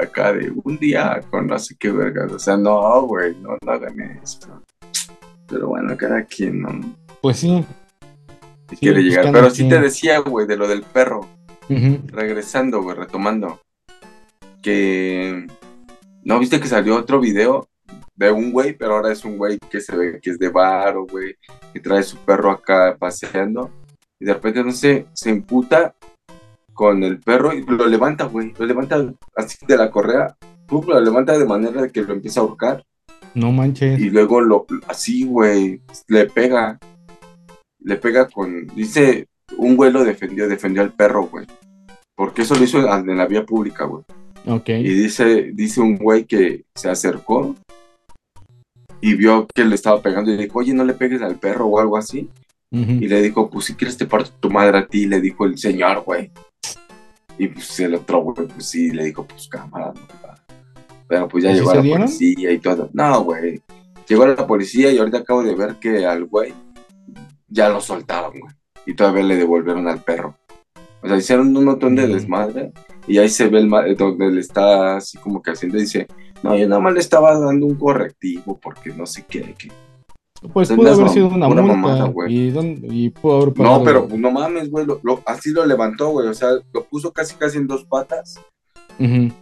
acá 0.00 0.32
de 0.32 0.52
un 0.64 0.76
día 0.78 1.20
con 1.30 1.46
no 1.46 1.58
sé 1.58 1.76
qué 1.78 1.90
vergas. 1.90 2.32
O 2.32 2.38
sea, 2.38 2.56
no, 2.56 3.02
güey, 3.02 3.34
no, 3.36 3.56
no 3.62 3.72
hagan 3.72 4.00
eso. 4.22 4.62
Pero 5.46 5.68
bueno, 5.68 5.96
cada 5.96 6.24
quien, 6.24 6.62
¿no? 6.62 6.96
Pues 7.22 7.38
sí. 7.38 7.64
Sí, 8.68 8.76
quiere 8.76 9.02
llegar. 9.02 9.30
Pero 9.32 9.50
sí 9.50 9.68
te 9.68 9.80
decía, 9.80 10.18
güey, 10.18 10.46
de 10.46 10.56
lo 10.56 10.66
del 10.66 10.82
perro. 10.82 11.26
Regresando, 11.68 12.82
güey, 12.82 12.96
retomando. 12.96 13.60
Que. 14.60 15.46
¿No 16.22 16.38
viste 16.38 16.60
que 16.60 16.68
salió 16.68 16.96
otro 16.96 17.20
video 17.20 17.68
de 18.16 18.30
un 18.30 18.52
güey, 18.52 18.72
pero 18.72 18.94
ahora 18.94 19.12
es 19.12 19.24
un 19.24 19.36
güey 19.36 19.58
que 19.58 19.80
se 19.80 19.94
ve 19.94 20.20
que 20.22 20.30
es 20.30 20.38
de 20.38 20.48
varo, 20.48 21.06
güey, 21.06 21.36
que 21.72 21.80
trae 21.80 22.02
su 22.02 22.16
perro 22.18 22.50
acá 22.50 22.96
paseando. 22.98 23.70
Y 24.18 24.24
de 24.24 24.34
repente, 24.34 24.64
no 24.64 24.72
sé, 24.72 25.06
se 25.12 25.30
imputa 25.30 25.94
con 26.74 27.02
el 27.02 27.20
perro 27.20 27.52
y 27.52 27.64
lo 27.64 27.86
levanta, 27.86 28.24
güey. 28.24 28.52
Lo 28.58 28.66
levanta 28.66 29.02
así 29.36 29.56
de 29.66 29.76
la 29.76 29.90
correa. 29.90 30.36
pum, 30.66 30.84
lo 30.86 31.00
levanta 31.00 31.38
de 31.38 31.46
manera 31.46 31.82
de 31.82 31.90
que 31.90 32.02
lo 32.02 32.12
empieza 32.12 32.40
a 32.40 32.42
ahorcar. 32.42 32.84
No 33.34 33.50
manches. 33.52 33.98
Y 33.98 34.10
luego 34.10 34.40
lo, 34.40 34.66
así, 34.86 35.24
güey, 35.24 35.80
le 36.08 36.26
pega. 36.26 36.78
Le 37.80 37.96
pega 37.96 38.28
con. 38.28 38.66
Dice, 38.68 39.28
un 39.56 39.76
güey 39.76 39.92
lo 39.92 40.04
defendió, 40.04 40.48
defendió 40.48 40.82
al 40.82 40.92
perro, 40.92 41.26
güey. 41.26 41.46
Porque 42.14 42.42
eso 42.42 42.54
lo 42.54 42.64
hizo 42.64 42.78
en 42.78 43.10
en 43.10 43.18
la 43.18 43.26
vía 43.26 43.44
pública, 43.44 43.84
güey. 43.84 44.04
Ok. 44.46 44.68
Y 44.68 44.94
dice, 44.94 45.50
dice 45.54 45.80
un 45.80 45.96
güey 45.96 46.24
que 46.24 46.64
se 46.74 46.90
acercó 46.90 47.54
y 49.00 49.14
vio 49.14 49.46
que 49.52 49.64
le 49.64 49.74
estaba 49.74 50.00
pegando 50.00 50.30
y 50.30 50.36
dijo, 50.36 50.58
oye, 50.60 50.72
no 50.72 50.84
le 50.84 50.94
pegues 50.94 51.22
al 51.22 51.36
perro 51.36 51.66
o 51.66 51.78
algo 51.78 51.96
así. 51.96 52.30
Y 52.70 53.06
le 53.06 53.22
dijo, 53.22 53.48
pues 53.50 53.66
si 53.66 53.74
quieres 53.74 53.96
te 53.96 54.06
parto 54.06 54.32
tu 54.40 54.50
madre 54.50 54.78
a 54.78 54.86
ti, 54.88 55.06
le 55.06 55.20
dijo 55.20 55.44
el 55.44 55.56
señor, 55.56 56.02
güey. 56.02 56.32
Y 57.38 57.48
pues 57.48 57.78
el 57.80 57.94
otro 57.96 58.20
güey, 58.22 58.46
pues 58.48 58.66
sí, 58.66 58.90
le 58.90 59.04
dijo, 59.04 59.24
pues 59.26 59.48
cámara, 59.48 59.92
no. 59.94 60.00
Pero 61.08 61.28
pues 61.28 61.44
ya 61.44 61.50
¿Y 61.50 61.54
sí 61.54 61.58
llegó 61.60 61.70
se 61.70 61.76
la 61.76 61.82
dieron? 61.82 62.02
policía 62.02 62.52
y 62.52 62.58
todo. 62.58 62.90
No, 62.92 63.24
güey. 63.24 63.60
Llegó 64.08 64.26
la 64.26 64.46
policía 64.46 64.90
y 64.92 64.98
ahorita 64.98 65.18
acabo 65.18 65.42
de 65.42 65.54
ver 65.54 65.76
que 65.76 66.06
al 66.06 66.24
güey 66.24 66.52
ya 67.48 67.68
lo 67.68 67.80
soltaron, 67.80 68.32
güey. 68.40 68.52
Y 68.86 68.94
todavía 68.94 69.22
le 69.22 69.36
devolvieron 69.36 69.86
al 69.88 70.02
perro. 70.02 70.36
O 71.02 71.08
sea, 71.08 71.16
hicieron 71.16 71.54
un 71.56 71.64
montón 71.64 71.94
de 71.96 72.06
Mm. 72.06 72.12
desmadre. 72.12 72.72
Y 73.06 73.18
ahí 73.18 73.28
se 73.28 73.48
ve 73.48 73.58
el 73.60 73.72
eh, 73.86 73.94
donde 73.94 74.30
le 74.30 74.40
está 74.40 74.96
así 74.96 75.18
como 75.18 75.42
que 75.42 75.50
haciendo. 75.50 75.76
Dice, 75.78 76.06
no, 76.42 76.56
yo 76.56 76.66
nada 76.68 76.80
más 76.80 76.94
le 76.94 77.00
estaba 77.00 77.38
dando 77.38 77.66
un 77.66 77.74
correctivo 77.74 78.58
porque 78.58 78.90
no 78.94 79.04
sé 79.06 79.24
qué. 79.28 79.54
que-". 79.58 79.70
Pues 80.52 80.70
pudo 80.70 80.92
haber 80.92 81.08
sido 81.08 81.28
una 81.28 81.48
pura 81.48 81.62
multa. 81.62 81.76
mamada, 81.76 82.04
güey. 82.08 82.50
y, 82.92 83.10
pudo 83.10 83.36
haber 83.42 83.54
pagado- 83.54 83.78
No, 83.78 83.84
pero 83.84 84.08
pues, 84.08 84.20
no 84.20 84.30
mames, 84.30 84.70
güey. 84.70 84.84
lo- 84.86 85.00
lo- 85.02 85.22
así 85.26 85.50
lo 85.50 85.64
levantó, 85.64 86.10
güey. 86.10 86.28
O 86.28 86.34
sea, 86.34 86.50
lo 86.72 86.84
puso 86.84 87.12
casi 87.12 87.34
casi 87.36 87.58
en 87.58 87.66
dos 87.66 87.84
patas. 87.84 88.40
Ujú. 89.00 89.32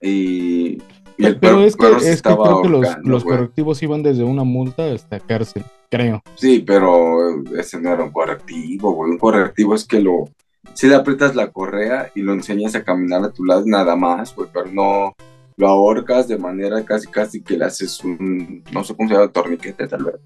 Y, 0.00 0.72
y 0.72 0.78
Pero, 1.16 1.28
el 1.28 1.36
perro, 1.38 1.60
es 1.62 1.76
que, 1.76 1.82
perro 1.84 1.96
es 1.98 2.02
que 2.04 2.10
estaba 2.10 2.44
creo 2.44 2.62
que 2.62 2.68
los, 2.68 2.86
los 3.04 3.24
correctivos 3.24 3.82
iban 3.82 4.02
desde 4.02 4.24
una 4.24 4.44
multa 4.44 4.92
hasta 4.92 5.20
cárcel, 5.20 5.64
creo. 5.90 6.20
Sí, 6.34 6.64
pero 6.66 7.42
ese 7.56 7.80
no 7.80 7.90
era 7.92 8.02
un 8.04 8.10
correctivo, 8.12 8.92
güey. 8.92 9.12
Un 9.12 9.18
correctivo 9.18 9.74
es 9.74 9.86
que 9.86 10.00
lo. 10.00 10.28
Si 10.74 10.88
le 10.88 10.96
aprietas 10.96 11.36
la 11.36 11.52
correa 11.52 12.10
y 12.14 12.22
lo 12.22 12.32
enseñas 12.32 12.74
a 12.74 12.82
caminar 12.82 13.22
a 13.22 13.30
tu 13.30 13.44
lado, 13.44 13.62
nada 13.66 13.94
más, 13.96 14.34
güey. 14.34 14.48
Pero 14.52 14.66
no 14.72 15.14
lo 15.56 15.68
ahorcas 15.68 16.26
de 16.28 16.36
manera 16.38 16.84
casi, 16.84 17.06
casi 17.08 17.42
que 17.42 17.56
le 17.56 17.64
haces 17.66 18.02
un. 18.04 18.64
No 18.72 18.82
sé 18.84 18.94
cómo 18.96 19.08
se 19.08 19.14
llama, 19.14 19.28
torniquete, 19.32 19.86
tal 19.86 20.04
vez. 20.04 20.16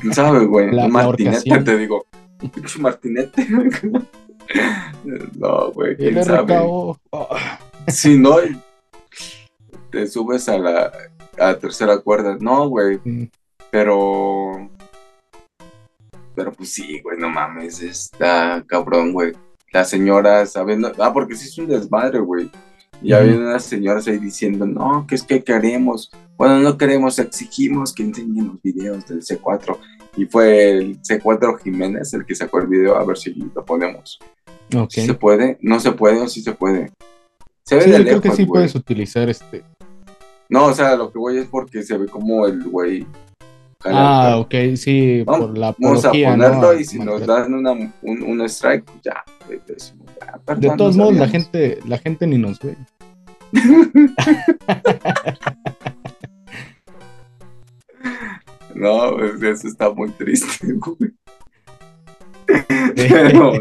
¿Quién 0.00 0.12
sabe, 0.14 0.44
güey? 0.46 0.70
La- 0.72 0.86
un 0.86 0.92
martinete, 0.92 1.58
te 1.62 1.78
digo. 1.78 2.06
Un 2.40 2.50
pinche 2.50 2.78
martinete. 2.78 3.46
no, 5.36 5.72
güey, 5.72 5.96
quién 5.96 6.22
sabe. 6.24 6.56
Oh, 6.62 6.96
Si 7.88 8.16
no, 8.16 8.36
te 9.90 10.06
subes 10.06 10.48
a 10.48 10.56
la, 10.56 10.92
a 11.36 11.46
la 11.46 11.58
tercera 11.58 11.98
cuerda. 11.98 12.36
No, 12.40 12.68
güey. 12.68 13.00
mm, 13.04 13.24
Pero. 13.72 14.70
Pero 16.36 16.52
pues 16.52 16.72
sí, 16.72 17.00
güey, 17.00 17.18
no 17.18 17.28
mames, 17.28 17.82
está 17.82 18.62
cabrón, 18.68 19.12
güey. 19.12 19.32
La 19.72 19.84
señora, 19.84 20.46
sabiendo. 20.46 20.92
Ah, 20.98 21.12
porque 21.12 21.34
sí 21.34 21.48
es 21.48 21.58
un 21.58 21.66
desmadre, 21.66 22.20
güey. 22.20 22.48
Y 23.02 23.12
había 23.12 23.36
unas 23.36 23.64
señoras 23.64 24.08
ahí 24.08 24.18
diciendo, 24.18 24.66
no, 24.66 25.06
que 25.06 25.14
es 25.14 25.22
que 25.22 25.42
queremos. 25.44 26.10
Bueno, 26.36 26.58
no 26.58 26.76
queremos, 26.76 27.18
exigimos 27.18 27.92
que 27.94 28.02
enseñen 28.02 28.48
los 28.48 28.62
videos 28.62 29.06
del 29.06 29.22
C4. 29.22 29.76
Y 30.16 30.26
fue 30.26 30.70
el 30.70 31.00
C4 31.02 31.60
Jiménez 31.62 32.12
el 32.14 32.26
que 32.26 32.34
sacó 32.34 32.58
el 32.60 32.66
video, 32.66 32.96
a 32.96 33.04
ver 33.04 33.16
si 33.16 33.32
lo 33.54 33.64
ponemos. 33.64 34.18
¿Sí 34.88 35.02
se 35.06 35.14
puede? 35.14 35.58
¿No 35.62 35.78
se 35.80 35.92
puede 35.92 36.20
o 36.20 36.28
sí 36.28 36.42
se 36.42 36.52
puede? 36.52 36.90
Se 37.64 37.76
ve 37.76 37.82
Sí, 37.82 37.90
de 37.90 37.96
creo 37.96 38.04
lejos, 38.06 38.22
que 38.22 38.30
sí 38.32 38.46
puedes 38.46 38.74
utilizar 38.74 39.28
este. 39.28 39.62
No, 40.48 40.66
o 40.66 40.74
sea, 40.74 40.96
lo 40.96 41.12
que 41.12 41.18
voy 41.18 41.38
es 41.38 41.46
porque 41.46 41.82
se 41.82 41.96
ve 41.96 42.06
como 42.06 42.46
el 42.46 42.64
güey. 42.64 43.06
Ah, 43.84 44.36
ok, 44.40 44.54
sí, 44.76 45.22
Vamos- 45.22 45.46
por 45.48 45.58
la 45.58 45.74
Vamos 45.78 46.04
a 46.04 46.10
ponerlo 46.10 46.72
¿no? 46.72 46.72
y 46.74 46.84
si 46.84 46.98
nos 46.98 47.24
dan 47.24 47.54
una, 47.54 47.70
un, 47.72 47.92
un 48.24 48.40
strike, 48.42 48.84
ya, 49.04 49.22
De 50.58 50.70
todos 50.76 50.96
no 50.96 51.04
modos, 51.04 51.16
la 51.18 51.28
gente, 51.28 51.78
la 51.86 51.98
gente 51.98 52.26
ni 52.26 52.38
nos 52.38 52.58
ve. 52.60 52.76
No, 58.74 59.16
pues, 59.16 59.42
eso 59.42 59.68
está 59.68 59.90
muy 59.90 60.10
triste, 60.10 60.72
güey. 60.74 61.12
Pero, 62.94 63.52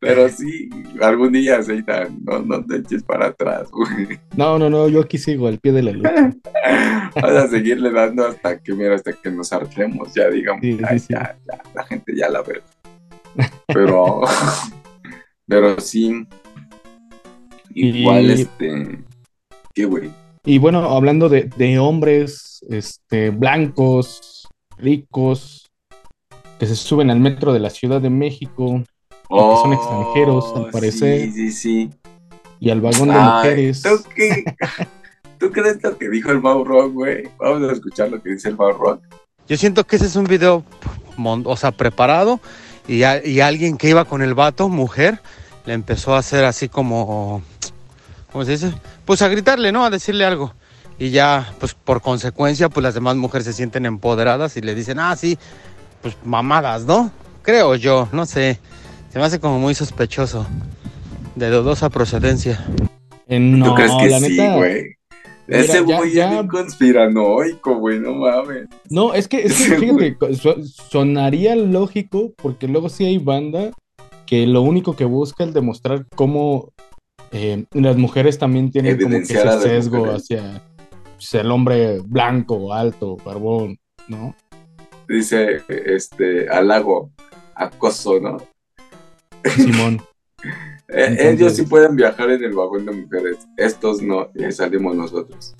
pero 0.00 0.28
sí, 0.28 0.68
algún 1.00 1.32
día, 1.32 1.62
Seitan, 1.62 2.18
no, 2.24 2.40
no 2.40 2.64
te 2.64 2.76
eches 2.76 3.02
para 3.02 3.26
atrás, 3.26 3.70
güey. 3.70 4.18
No, 4.36 4.58
no, 4.58 4.70
no, 4.70 4.88
yo 4.88 5.00
aquí 5.00 5.18
sigo 5.18 5.48
al 5.48 5.58
pie 5.58 5.72
de 5.72 5.82
la 5.82 5.92
lucha. 5.92 6.32
Vas 7.14 7.32
a 7.32 7.48
seguirle 7.48 7.90
dando 7.90 8.26
hasta 8.26 8.58
que, 8.60 8.72
mira, 8.74 8.94
hasta 8.94 9.12
que 9.12 9.30
nos 9.30 9.52
hartemos, 9.52 10.14
ya 10.14 10.28
digamos, 10.30 10.62
Sí, 10.62 10.78
sí, 10.78 10.84
"Ay, 10.88 10.98
sí. 10.98 11.06
ya, 11.10 11.36
ya, 11.46 11.62
la 11.74 11.84
gente 11.84 12.12
ya 12.16 12.28
la 12.28 12.42
ve. 12.42 12.62
Pero, 13.66 14.22
pero 15.52 15.78
sí, 15.80 16.26
igual, 17.74 18.24
Y- 18.24 18.32
este, 18.42 19.04
¿qué, 19.74 19.84
güey? 19.84 20.10
Y 20.46 20.56
bueno, 20.58 20.78
hablando 20.80 21.28
de, 21.28 21.50
de 21.58 21.78
hombres 21.78 22.64
este, 22.70 23.28
blancos, 23.28 24.48
ricos, 24.78 25.70
que 26.58 26.66
se 26.66 26.74
suben 26.74 27.10
al 27.10 27.20
metro 27.20 27.52
de 27.52 27.60
la 27.60 27.68
Ciudad 27.68 28.00
de 28.00 28.08
México 28.08 28.82
que 29.28 29.38
son 29.62 29.72
extranjeros, 29.74 30.52
al 30.56 30.70
parecer. 30.70 31.20
Oh, 31.28 31.32
Sí, 31.32 31.32
sí, 31.32 31.52
sí. 31.52 31.90
y 32.60 32.70
al 32.70 32.80
vagón 32.80 33.08
de 33.08 33.14
Ay, 33.14 33.30
mujeres. 33.36 33.82
¿tú, 33.82 33.90
qué? 34.14 34.44
¿Tú 35.38 35.50
crees 35.50 35.82
lo 35.82 35.98
que 35.98 36.08
dijo 36.08 36.30
el 36.30 36.40
Mau 36.40 36.64
Rock, 36.64 36.92
güey? 36.94 37.28
Vamos 37.38 37.68
a 37.68 37.72
escuchar 37.72 38.08
lo 38.10 38.22
que 38.22 38.30
dice 38.30 38.48
el 38.48 38.56
Mau 38.56 38.72
Rock. 38.72 39.02
Yo 39.48 39.56
siento 39.58 39.84
que 39.84 39.96
ese 39.96 40.06
es 40.06 40.16
un 40.16 40.24
video, 40.24 40.64
o 41.44 41.56
sea, 41.58 41.72
preparado 41.72 42.40
y, 42.88 43.02
a- 43.02 43.24
y 43.26 43.40
alguien 43.40 43.76
que 43.76 43.88
iba 43.90 44.04
con 44.06 44.22
el 44.22 44.34
vato, 44.34 44.68
mujer, 44.68 45.20
le 45.66 45.72
empezó 45.74 46.14
a 46.14 46.18
hacer 46.18 46.44
así 46.44 46.68
como, 46.68 47.42
¿cómo 48.32 48.44
se 48.44 48.52
dice? 48.52 48.72
Pues 49.04 49.22
a 49.22 49.28
gritarle, 49.28 49.72
¿no? 49.72 49.84
A 49.84 49.90
decirle 49.90 50.24
algo. 50.24 50.54
y 50.98 51.10
ya, 51.10 51.52
pues 51.58 51.74
por 51.74 52.00
consecuencia, 52.02 52.68
pues 52.68 52.82
las 52.84 52.94
demás 52.94 53.16
mujeres 53.16 53.44
se 53.46 53.52
sienten 53.52 53.86
empoderadas 53.86 54.56
y 54.56 54.60
le 54.60 54.74
dicen, 54.74 54.98
ah, 55.00 55.16
sí, 55.16 55.38
pues 56.00 56.16
mamadas, 56.24 56.84
¿no? 56.84 57.10
Creo 57.42 57.74
yo, 57.76 58.08
no 58.12 58.24
sé. 58.26 58.60
Se 59.12 59.18
me 59.18 59.24
hace 59.24 59.40
como 59.40 59.58
muy 59.58 59.74
sospechoso. 59.74 60.46
De 61.34 61.48
dudosa 61.50 61.88
procedencia. 61.90 62.64
Eh, 63.26 63.38
no, 63.40 63.66
¿Tú 63.66 63.74
crees 63.74 63.92
que 64.00 64.08
la 64.10 64.20
sí, 64.20 64.28
neta. 64.36 64.54
güey? 64.56 64.82
Mira, 65.48 65.60
Ese 65.60 65.84
ya- 65.86 65.96
güey 65.98 66.12
ya, 66.14 66.32
ya- 66.42 66.46
conspiranoico, 66.48 67.76
güey, 67.76 67.98
no 67.98 68.14
mames. 68.14 68.68
No, 68.90 69.12
es 69.14 69.26
que, 69.28 69.42
es 69.42 69.56
que 69.56 69.76
fíjate, 69.78 70.16
sonaría 70.90 71.56
lógico 71.56 72.32
porque 72.36 72.68
luego 72.68 72.88
sí 72.88 73.04
hay 73.04 73.18
banda 73.18 73.70
que 74.32 74.46
lo 74.46 74.62
único 74.62 74.96
que 74.96 75.04
busca 75.04 75.44
es 75.44 75.52
demostrar 75.52 76.06
cómo 76.16 76.72
eh, 77.32 77.66
las 77.72 77.98
mujeres 77.98 78.38
también 78.38 78.70
tienen 78.70 78.98
como 78.98 79.16
que 79.16 79.24
ese 79.24 79.60
sesgo 79.60 80.06
hacia 80.06 80.62
pues, 81.16 81.34
el 81.34 81.50
hombre 81.50 82.00
blanco, 82.00 82.72
alto, 82.72 83.18
barbón, 83.22 83.78
¿no? 84.08 84.34
Dice, 85.06 85.60
este, 85.68 86.48
halago, 86.48 87.10
acoso, 87.54 88.18
¿no? 88.20 88.38
Simón. 89.54 90.00
Eh, 90.88 91.06
Entonces- 91.08 91.40
Ellos 91.40 91.56
sí 91.56 91.62
pueden 91.62 91.96
viajar 91.96 92.28
en 92.30 92.42
el 92.44 92.52
vagón 92.52 92.84
de 92.84 92.92
mujeres, 92.92 93.46
estos 93.56 94.02
no, 94.02 94.28
y 94.34 94.50
salimos 94.50 94.96
nosotros. 94.96 95.54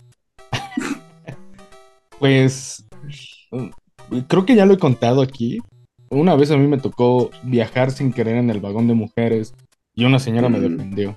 Pues 2.19 2.85
mm, 3.51 3.69
creo 4.29 4.45
que 4.47 4.55
ya 4.55 4.65
lo 4.65 4.75
he 4.75 4.79
contado 4.79 5.21
aquí. 5.23 5.61
Una 6.13 6.37
vez 6.37 6.51
a 6.51 6.57
mí 6.59 6.67
me 6.67 6.77
tocó 6.79 7.31
viajar 7.43 7.91
sin 7.91 8.13
querer 8.13 8.37
en 8.37 8.51
el 8.51 8.61
vagón 8.61 8.87
de 8.87 8.95
mujeres 8.95 9.55
y 9.95 10.05
una 10.05 10.19
señora 10.19 10.49
me 10.51 10.59
Mm. 10.59 10.63
defendió. 10.77 11.17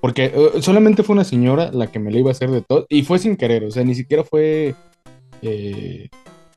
Porque 0.00 0.26
eh, 0.34 0.62
solamente 0.62 1.02
fue 1.02 1.14
una 1.14 1.24
señora 1.24 1.70
la 1.72 1.86
que 1.86 1.98
me 1.98 2.10
la 2.10 2.18
iba 2.18 2.30
a 2.30 2.32
hacer 2.32 2.50
de 2.50 2.62
todo 2.62 2.86
y 2.88 3.02
fue 3.02 3.18
sin 3.18 3.36
querer, 3.36 3.64
o 3.64 3.70
sea, 3.70 3.84
ni 3.84 3.94
siquiera 3.94 4.24
fue 4.24 4.74
eh, 5.42 6.08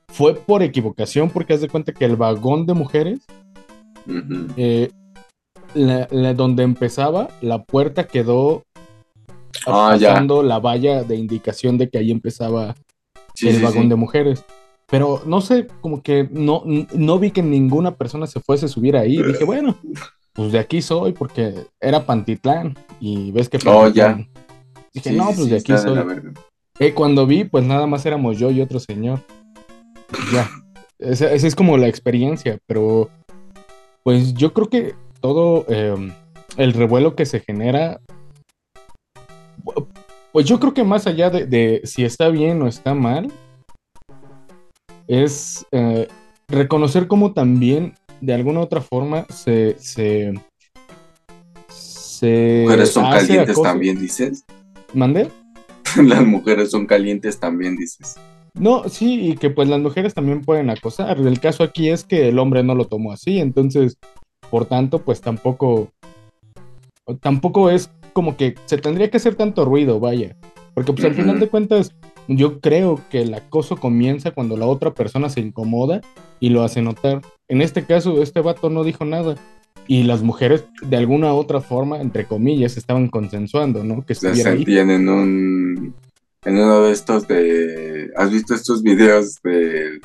fue 0.07 0.33
por 0.35 0.63
equivocación 0.63 1.29
porque 1.29 1.53
haz 1.53 1.61
de 1.61 1.67
cuenta 1.69 1.91
que 1.93 2.05
el 2.05 2.15
vagón 2.15 2.65
de 2.65 2.73
mujeres 2.73 3.19
eh, 4.57 4.89
la- 5.75 6.07
la- 6.09 6.33
donde 6.33 6.63
empezaba 6.63 7.29
la 7.41 7.63
puerta 7.63 8.07
quedó 8.07 8.63
Ah, 9.67 9.95
ya. 9.99 10.09
pasando 10.09 10.41
la 10.41 10.59
valla 10.59 11.03
de 11.03 11.15
indicación 11.17 11.77
de 11.77 11.89
que 11.89 11.97
ahí 11.99 12.09
empezaba 12.11 12.75
Sí, 13.35 13.49
el 13.49 13.57
sí, 13.57 13.61
vagón 13.61 13.83
sí. 13.83 13.89
de 13.89 13.95
mujeres. 13.95 14.43
Pero 14.89 15.21
no 15.25 15.41
sé, 15.41 15.67
como 15.81 16.01
que 16.01 16.27
no, 16.31 16.63
no 16.65 17.19
vi 17.19 17.31
que 17.31 17.43
ninguna 17.43 17.95
persona 17.95 18.25
se 18.27 18.39
fuese 18.39 18.65
a 18.65 18.69
subir 18.69 18.97
ahí. 18.97 19.21
Dije, 19.21 19.43
bueno, 19.43 19.77
pues 20.33 20.51
de 20.51 20.59
aquí 20.59 20.81
soy, 20.81 21.13
porque 21.13 21.53
era 21.79 22.05
Pantitlán. 22.05 22.75
Y 22.99 23.31
ves 23.31 23.49
que 23.49 23.57
Oh, 23.65 23.81
Pantitlán. 23.81 24.29
Dije, 24.93 25.11
Sí, 25.11 25.15
no, 25.15 25.27
sí, 25.29 25.33
pues 25.35 25.45
sí, 25.45 25.49
de 25.49 25.57
aquí 25.57 25.71
de 25.73 25.77
soy. 25.77 25.99
Eh, 26.79 26.93
cuando 26.93 27.27
vi, 27.27 27.43
pues 27.43 27.63
nada 27.65 27.85
más 27.85 28.05
éramos 28.05 28.39
yo 28.39 28.49
y 28.49 28.61
otro 28.61 28.79
señor. 28.79 29.19
Ya. 30.33 30.49
Esa, 30.97 31.31
esa 31.31 31.47
es 31.47 31.55
como 31.55 31.77
la 31.77 31.87
experiencia, 31.87 32.57
pero 32.65 33.09
pues 34.03 34.33
yo 34.33 34.53
creo 34.53 34.69
que 34.69 34.95
todo 35.21 35.65
eh, 35.69 35.95
el 36.57 36.73
revuelo 36.73 37.15
que 37.15 37.25
se 37.25 37.39
genera, 37.41 38.01
pues 40.31 40.45
yo 40.45 40.59
creo 40.59 40.73
que 40.73 40.83
más 40.83 41.05
allá 41.07 41.29
de, 41.29 41.45
de 41.45 41.81
si 41.85 42.03
está 42.03 42.29
bien 42.29 42.61
o 42.61 42.67
está 42.67 42.93
mal, 42.93 43.31
es 45.09 45.65
eh, 45.71 46.07
reconocer 46.47 47.07
cómo 47.07 47.33
también 47.33 47.95
de 48.21 48.33
alguna 48.33 48.61
u 48.61 48.63
otra 48.63 48.79
forma 48.79 49.25
se... 49.29 49.75
se 49.77 50.33
se 51.67 52.63
Mujeres 52.63 52.91
son 52.91 53.05
hace 53.05 53.27
calientes 53.27 53.51
acoso. 53.51 53.61
también, 53.63 53.97
dices. 53.97 54.43
¿Mande? 54.93 55.29
Las 56.03 56.25
mujeres 56.25 56.69
son 56.69 56.85
calientes 56.85 57.39
también, 57.39 57.77
dices. 57.77 58.17
No, 58.55 58.89
sí, 58.89 59.29
y 59.29 59.35
que 59.37 59.49
pues 59.49 59.69
las 59.69 59.79
mujeres 59.79 60.13
también 60.13 60.41
pueden 60.41 60.69
acosar. 60.69 61.17
El 61.17 61.39
caso 61.39 61.63
aquí 61.63 61.89
es 61.89 62.03
que 62.03 62.27
el 62.27 62.39
hombre 62.39 62.61
no 62.61 62.75
lo 62.75 62.85
tomó 62.85 63.13
así, 63.13 63.39
entonces, 63.39 63.97
por 64.49 64.65
tanto, 64.65 64.99
pues 64.99 65.21
tampoco, 65.21 65.91
tampoco 67.21 67.69
es 67.69 67.89
como 68.11 68.35
que 68.35 68.55
se 68.65 68.77
tendría 68.79 69.09
que 69.09 69.17
hacer 69.17 69.35
tanto 69.35 69.63
ruido, 69.63 69.99
vaya. 69.99 70.35
Porque 70.73 70.91
pues 70.91 71.05
al 71.05 71.13
final 71.13 71.39
de 71.39 71.47
cuentas, 71.47 71.95
yo 72.29 72.59
creo 72.61 73.01
que 73.09 73.21
el 73.23 73.33
acoso 73.33 73.75
comienza 73.77 74.31
cuando 74.31 74.55
la 74.55 74.65
otra 74.67 74.93
persona 74.93 75.29
se 75.29 75.39
incomoda 75.41 76.01
y 76.39 76.49
lo 76.49 76.63
hace 76.63 76.81
notar. 76.81 77.21
En 77.47 77.61
este 77.61 77.83
caso, 77.85 78.21
este 78.21 78.39
vato 78.41 78.69
no 78.69 78.83
dijo 78.83 79.03
nada. 79.03 79.35
Y 79.87 80.03
las 80.03 80.21
mujeres, 80.21 80.65
de 80.83 80.97
alguna 80.97 81.33
u 81.33 81.37
otra 81.37 81.61
forma, 81.61 81.99
entre 81.99 82.25
comillas, 82.25 82.77
estaban 82.77 83.07
consensuando, 83.07 83.83
¿no? 83.83 84.05
Que 84.05 84.13
Se 84.13 84.35
sentían 84.35 84.91
en 84.91 85.09
un. 85.09 85.95
En 86.45 86.55
uno 86.55 86.81
de 86.83 86.91
estos 86.91 87.27
de. 87.27 88.11
¿Has 88.15 88.29
visto 88.29 88.53
estos 88.53 88.83
videos 88.83 89.39
de, 89.43 89.99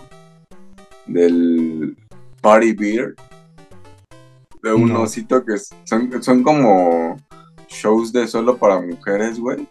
del 1.06 1.96
Party 2.40 2.72
Beer? 2.72 3.14
De 4.62 4.72
un 4.72 4.88
No. 4.88 5.02
osito 5.02 5.44
que 5.44 5.54
son, 5.84 6.22
son 6.22 6.42
como 6.42 7.16
shows 7.68 8.10
de 8.12 8.26
solo 8.26 8.56
para 8.56 8.80
mujeres, 8.80 9.38
güey. 9.38 9.66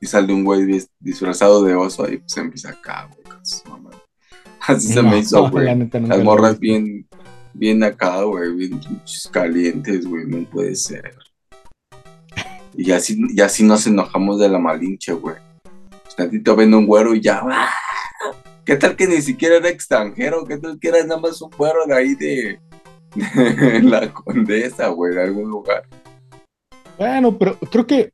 Y 0.00 0.06
sale 0.06 0.32
un 0.32 0.44
güey 0.44 0.62
dis- 0.64 0.90
disfrazado 1.00 1.62
de 1.64 1.74
oso 1.74 2.08
y 2.10 2.18
pues 2.18 2.36
empieza 2.36 2.70
acá, 2.70 3.08
güey. 3.10 3.26
Así 4.66 4.88
se 4.92 5.02
me 5.02 5.18
hizo, 5.18 5.48
güey. 5.50 5.66
Las 6.08 6.22
morras 6.24 6.58
bien, 6.58 7.08
bien 7.54 7.82
acá, 7.82 8.22
güey, 8.22 8.54
bien 8.54 8.80
calientes, 9.32 10.06
güey, 10.06 10.26
no 10.26 10.44
puede 10.50 10.74
ser. 10.74 11.14
Y 12.76 12.92
así, 12.92 13.18
y 13.30 13.40
así 13.40 13.64
nos 13.64 13.86
enojamos 13.86 14.38
de 14.38 14.48
la 14.48 14.58
malinche, 14.58 15.12
güey. 15.12 15.36
Pues 16.04 16.14
tantito 16.14 16.54
ven 16.54 16.74
un 16.74 16.86
güero 16.86 17.14
y 17.14 17.20
ya, 17.20 17.40
¡ah! 17.42 17.72
¿Qué 18.64 18.76
tal 18.76 18.94
que 18.96 19.06
ni 19.06 19.22
siquiera 19.22 19.56
era 19.56 19.70
extranjero? 19.70 20.44
¿Qué 20.44 20.58
tal 20.58 20.78
que 20.78 20.88
era 20.88 21.02
nada 21.04 21.18
más 21.18 21.40
un 21.40 21.50
güero 21.50 21.86
de 21.86 21.94
ahí 21.94 22.14
de, 22.14 22.60
de 23.14 23.82
la 23.82 24.12
condesa, 24.12 24.88
güey, 24.88 25.14
de 25.14 25.22
algún 25.22 25.48
lugar? 25.48 25.84
Bueno, 26.98 27.36
pero 27.38 27.58
creo 27.58 27.86
que. 27.86 28.12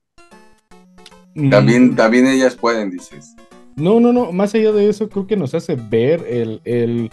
Mm, 1.34 1.50
También, 1.50 1.96
también 1.96 2.26
ellas 2.26 2.54
pueden, 2.56 2.90
dices. 2.90 3.34
No, 3.76 3.98
no, 4.00 4.12
no. 4.12 4.32
Más 4.32 4.54
allá 4.54 4.72
de 4.72 4.88
eso, 4.88 5.08
creo 5.08 5.26
que 5.26 5.36
nos 5.36 5.54
hace 5.54 5.74
ver 5.76 6.24
el. 6.28 6.60
el 6.64 7.10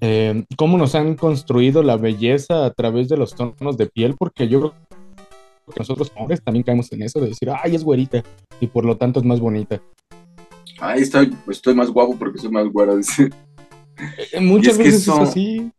eh, 0.00 0.44
cómo 0.56 0.76
nos 0.76 0.94
han 0.94 1.14
construido 1.14 1.82
la 1.82 1.96
belleza 1.96 2.66
a 2.66 2.70
través 2.72 3.08
de 3.08 3.16
los 3.16 3.34
tonos 3.34 3.76
de 3.78 3.86
piel, 3.86 4.14
porque 4.18 4.48
yo 4.48 4.58
creo 4.60 4.74
que 5.72 5.78
nosotros 5.80 6.12
hombres 6.16 6.42
también 6.42 6.62
caemos 6.64 6.92
en 6.92 7.02
eso 7.02 7.20
de 7.20 7.28
decir, 7.28 7.48
ay, 7.50 7.74
es 7.74 7.84
güerita, 7.84 8.22
y 8.60 8.66
por 8.66 8.84
lo 8.84 8.96
tanto 8.96 9.20
es 9.20 9.24
más 9.24 9.40
bonita. 9.40 9.80
Ay, 10.80 11.02
estoy, 11.02 11.34
estoy 11.48 11.74
más 11.74 11.88
guapo 11.90 12.16
porque 12.18 12.38
soy 12.38 12.50
más 12.50 12.66
güero, 12.68 12.96
dice. 12.98 13.30
Eh, 14.32 14.40
Muchas 14.40 14.72
es 14.72 14.78
que 14.78 14.84
veces 14.84 15.02
eso- 15.02 15.22
es 15.22 15.28
así. 15.30 15.70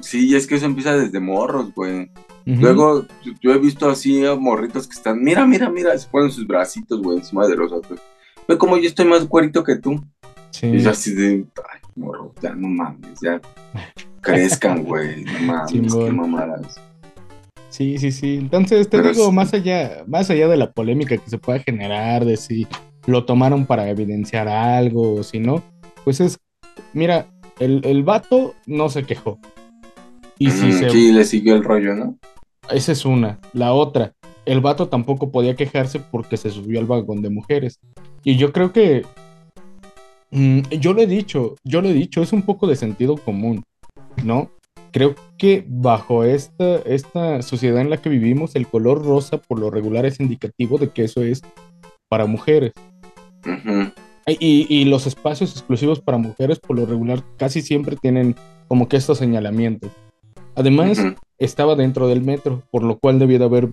Sí, 0.00 0.34
es 0.36 0.46
que 0.46 0.54
eso 0.56 0.66
empieza 0.66 0.96
desde 0.96 1.20
morros, 1.20 1.72
güey. 1.74 2.10
Luego, 2.44 3.04
yo- 3.40 3.52
he 3.52 3.58
visto 3.58 3.88
así 3.88 4.22
morritos 4.38 4.86
que 4.88 4.94
están, 4.94 5.22
mira, 5.22 5.46
mira, 5.46 5.70
mira, 5.70 5.96
se 5.96 6.08
ponen 6.08 6.30
sus 6.30 6.46
bracitos, 6.46 7.00
güey, 7.02 7.18
encima 7.18 7.46
de 7.46 7.56
los 7.56 7.72
otros. 7.72 8.00
Ve 8.48 8.58
como 8.58 8.76
yo 8.76 8.88
estoy 8.88 9.06
más 9.06 9.26
güerito 9.28 9.62
que 9.62 9.76
tú. 9.76 10.02
Sí. 10.50 10.66
Y 10.66 10.80
yo 10.80 10.90
así 10.90 11.14
de, 11.14 11.44
ay, 11.72 11.80
morro, 11.96 12.34
ya 12.42 12.54
no 12.54 12.68
mames, 12.68 13.20
ya 13.22 13.40
crezcan, 14.20 14.82
güey, 14.84 15.24
no 15.24 15.38
mames, 15.40 15.94
qué 15.94 16.10
mamadas. 16.10 16.80
Sí, 17.70 17.96
sí, 17.98 18.12
sí. 18.12 18.34
Entonces 18.36 18.88
te 18.88 18.98
Pero 18.98 19.12
digo, 19.12 19.32
más 19.32 19.54
allá, 19.54 20.04
más 20.06 20.28
allá 20.28 20.46
de 20.48 20.56
la 20.58 20.72
polémica 20.72 21.16
que 21.16 21.30
se 21.30 21.38
pueda 21.38 21.58
generar, 21.60 22.24
de 22.24 22.36
si 22.36 22.66
lo 23.06 23.24
tomaron 23.24 23.64
para 23.66 23.88
evidenciar 23.88 24.46
algo 24.48 25.14
o 25.14 25.22
si 25.22 25.38
no, 25.40 25.62
pues 26.04 26.20
es, 26.20 26.38
mira, 26.92 27.26
el, 27.58 27.80
el 27.84 28.02
vato 28.02 28.54
no 28.66 28.88
se 28.90 29.04
quejó. 29.04 29.38
Y 30.38 30.50
si 30.50 30.66
Mm, 30.66 30.72
se, 30.72 30.90
Sí, 30.90 31.12
le 31.12 31.24
siguió 31.24 31.54
el 31.54 31.64
rollo, 31.64 31.94
¿no? 31.94 32.18
Esa 32.74 32.92
es 32.92 33.04
una. 33.04 33.38
La 33.52 33.72
otra, 33.72 34.14
el 34.44 34.60
vato 34.60 34.88
tampoco 34.88 35.30
podía 35.30 35.56
quejarse 35.56 36.00
porque 36.00 36.36
se 36.36 36.50
subió 36.50 36.80
al 36.80 36.86
vagón 36.86 37.22
de 37.22 37.30
mujeres. 37.30 37.78
Y 38.24 38.36
yo 38.36 38.52
creo 38.52 38.72
que, 38.72 39.04
mm, 40.30 40.60
yo 40.80 40.92
lo 40.92 41.02
he 41.02 41.06
dicho, 41.06 41.56
yo 41.64 41.80
lo 41.80 41.88
he 41.88 41.92
dicho, 41.92 42.22
es 42.22 42.32
un 42.32 42.42
poco 42.42 42.66
de 42.66 42.76
sentido 42.76 43.16
común, 43.16 43.62
¿no? 44.24 44.50
Creo 44.90 45.14
que 45.38 45.64
bajo 45.66 46.24
esta, 46.24 46.76
esta 46.84 47.40
sociedad 47.42 47.80
en 47.80 47.90
la 47.90 47.96
que 47.96 48.10
vivimos, 48.10 48.54
el 48.54 48.66
color 48.66 49.04
rosa 49.04 49.38
por 49.38 49.58
lo 49.58 49.70
regular 49.70 50.04
es 50.04 50.20
indicativo 50.20 50.78
de 50.78 50.90
que 50.90 51.04
eso 51.04 51.22
es 51.22 51.42
para 52.08 52.26
mujeres. 52.26 52.72
Y, 54.26 54.66
y 54.68 54.84
los 54.84 55.06
espacios 55.06 55.52
exclusivos 55.52 56.00
para 56.00 56.18
mujeres 56.18 56.60
por 56.60 56.76
lo 56.76 56.86
regular 56.86 57.24
casi 57.38 57.60
siempre 57.60 57.96
tienen 57.96 58.36
como 58.68 58.88
que 58.88 58.96
estos 58.96 59.18
señalamientos. 59.18 59.90
Además. 60.54 60.98
Estaba 61.44 61.76
dentro 61.76 62.08
del 62.08 62.22
metro, 62.22 62.62
por 62.70 62.82
lo 62.82 62.98
cual 62.98 63.18
debió 63.18 63.38
de 63.38 63.44
haber 63.44 63.68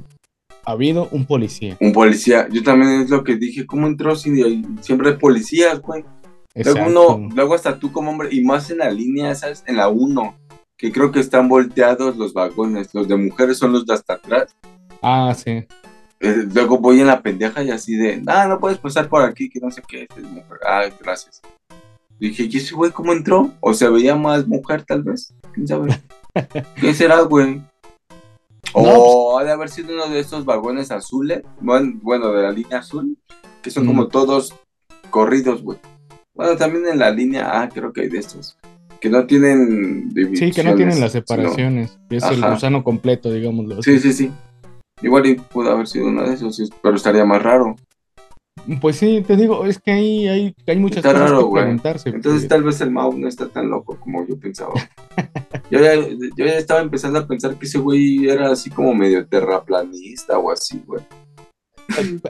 habido 0.65 1.07
un 1.11 1.25
policía. 1.25 1.77
Un 1.79 1.93
policía, 1.93 2.47
yo 2.51 2.63
también 2.63 3.01
es 3.01 3.09
lo 3.09 3.23
que 3.23 3.35
dije, 3.35 3.65
¿cómo 3.65 3.87
entró 3.87 4.15
si 4.15 4.63
siempre 4.81 5.09
hay 5.09 5.17
policías, 5.17 5.79
güey? 5.81 6.03
Luego 6.55 6.87
uno, 6.87 7.29
luego 7.33 7.53
hasta 7.53 7.79
tú 7.79 7.91
como 7.91 8.11
hombre, 8.11 8.29
y 8.31 8.43
más 8.43 8.69
en 8.69 8.79
la 8.79 8.91
línea, 8.91 9.33
¿sabes? 9.35 9.63
En 9.67 9.77
la 9.77 9.87
1, 9.87 10.35
que 10.77 10.91
creo 10.91 11.11
que 11.11 11.19
están 11.19 11.47
volteados 11.47 12.17
los 12.17 12.33
vagones, 12.33 12.93
los 12.93 13.07
de 13.07 13.15
mujeres 13.15 13.57
son 13.57 13.71
los 13.71 13.85
de 13.85 13.93
hasta 13.93 14.13
atrás. 14.13 14.55
Ah, 15.01 15.33
sí. 15.35 15.65
Eh, 16.21 16.45
luego 16.53 16.79
voy 16.79 16.99
en 16.99 17.07
la 17.07 17.21
pendeja 17.21 17.63
y 17.63 17.71
así 17.71 17.95
de, 17.95 18.21
ah, 18.27 18.45
no 18.47 18.59
puedes 18.59 18.77
pasar 18.77 19.07
por 19.07 19.21
aquí, 19.21 19.49
que 19.49 19.59
no 19.59 19.71
sé 19.71 19.81
qué. 19.87 20.03
es 20.03 20.23
mujer. 20.23 20.59
Ah, 20.65 20.83
gracias. 21.01 21.41
Dije, 22.19 22.49
¿y 22.49 22.57
ese 22.57 22.75
güey 22.75 22.91
cómo 22.91 23.13
entró? 23.13 23.51
O 23.61 23.73
se 23.73 23.87
veía 23.87 24.15
más 24.15 24.45
mujer, 24.45 24.83
tal 24.83 25.03
vez. 25.03 25.33
¿Quién 25.53 25.67
sabe? 25.67 25.87
¿Qué 26.81 26.93
será, 26.93 27.21
güey? 27.21 27.61
O 28.73 29.33
pues 29.33 29.41
ha 29.41 29.45
de 29.45 29.51
haber 29.51 29.69
sido 29.69 29.93
uno 29.93 30.09
de 30.09 30.19
estos 30.19 30.45
vagones 30.45 30.91
azules, 30.91 31.41
bueno, 31.59 32.31
de 32.31 32.43
la 32.43 32.51
línea 32.51 32.79
azul, 32.79 33.17
que 33.61 33.71
son 33.71 33.85
como 33.85 34.07
todos 34.07 34.53
corridos, 35.09 35.63
güey. 35.63 35.79
Bueno, 36.35 36.55
también 36.55 36.87
en 36.87 36.99
la 36.99 37.11
línea 37.11 37.61
A 37.61 37.69
creo 37.69 37.91
que 37.91 38.01
hay 38.01 38.09
de 38.09 38.19
estos, 38.19 38.57
que 39.01 39.09
no 39.09 39.25
tienen 39.25 40.11
Sí, 40.35 40.51
que 40.51 40.63
no 40.63 40.75
tienen 40.75 40.99
las 40.99 41.13
separaciones, 41.13 41.99
que 42.09 42.17
es 42.17 42.23
el 42.23 42.41
gusano 42.41 42.83
completo, 42.83 43.31
digámoslo. 43.31 43.79
así. 43.79 43.93
Sí, 43.93 43.99
sí, 43.99 44.13
sí. 44.13 44.31
Igual 45.01 45.25
y 45.27 45.35
pudo 45.35 45.71
haber 45.71 45.87
sido 45.87 46.07
uno 46.07 46.23
de 46.23 46.33
esos, 46.33 46.61
pero 46.81 46.95
estaría 46.95 47.25
más 47.25 47.41
raro. 47.41 47.75
Pues 48.81 48.97
sí, 48.97 49.23
te 49.25 49.35
digo, 49.35 49.65
es 49.65 49.79
que 49.79 49.91
ahí 49.91 50.27
hay, 50.27 50.55
hay 50.67 50.77
muchas 50.77 50.97
Está 50.97 51.13
cosas 51.13 51.29
raro, 51.29 51.39
que 51.39 51.45
güey. 51.45 51.63
preguntarse. 51.63 52.09
Entonces 52.09 52.41
pues. 52.41 52.49
tal 52.49 52.63
vez 52.63 52.81
el 52.81 52.91
Mau 52.91 53.13
no 53.17 53.27
está 53.27 53.47
tan 53.47 53.69
loco 53.69 53.97
como 53.99 54.25
yo 54.27 54.37
pensaba. 54.39 54.73
yo, 55.71 55.79
ya, 55.79 55.95
yo 55.95 56.45
ya 56.45 56.53
estaba 56.55 56.81
empezando 56.81 57.19
a 57.19 57.27
pensar 57.27 57.55
que 57.55 57.65
ese 57.65 57.79
güey 57.79 58.27
era 58.29 58.51
así 58.51 58.69
como 58.69 58.93
medio 58.93 59.25
terraplanista 59.27 60.37
o 60.37 60.51
así, 60.51 60.81
güey. 60.85 61.01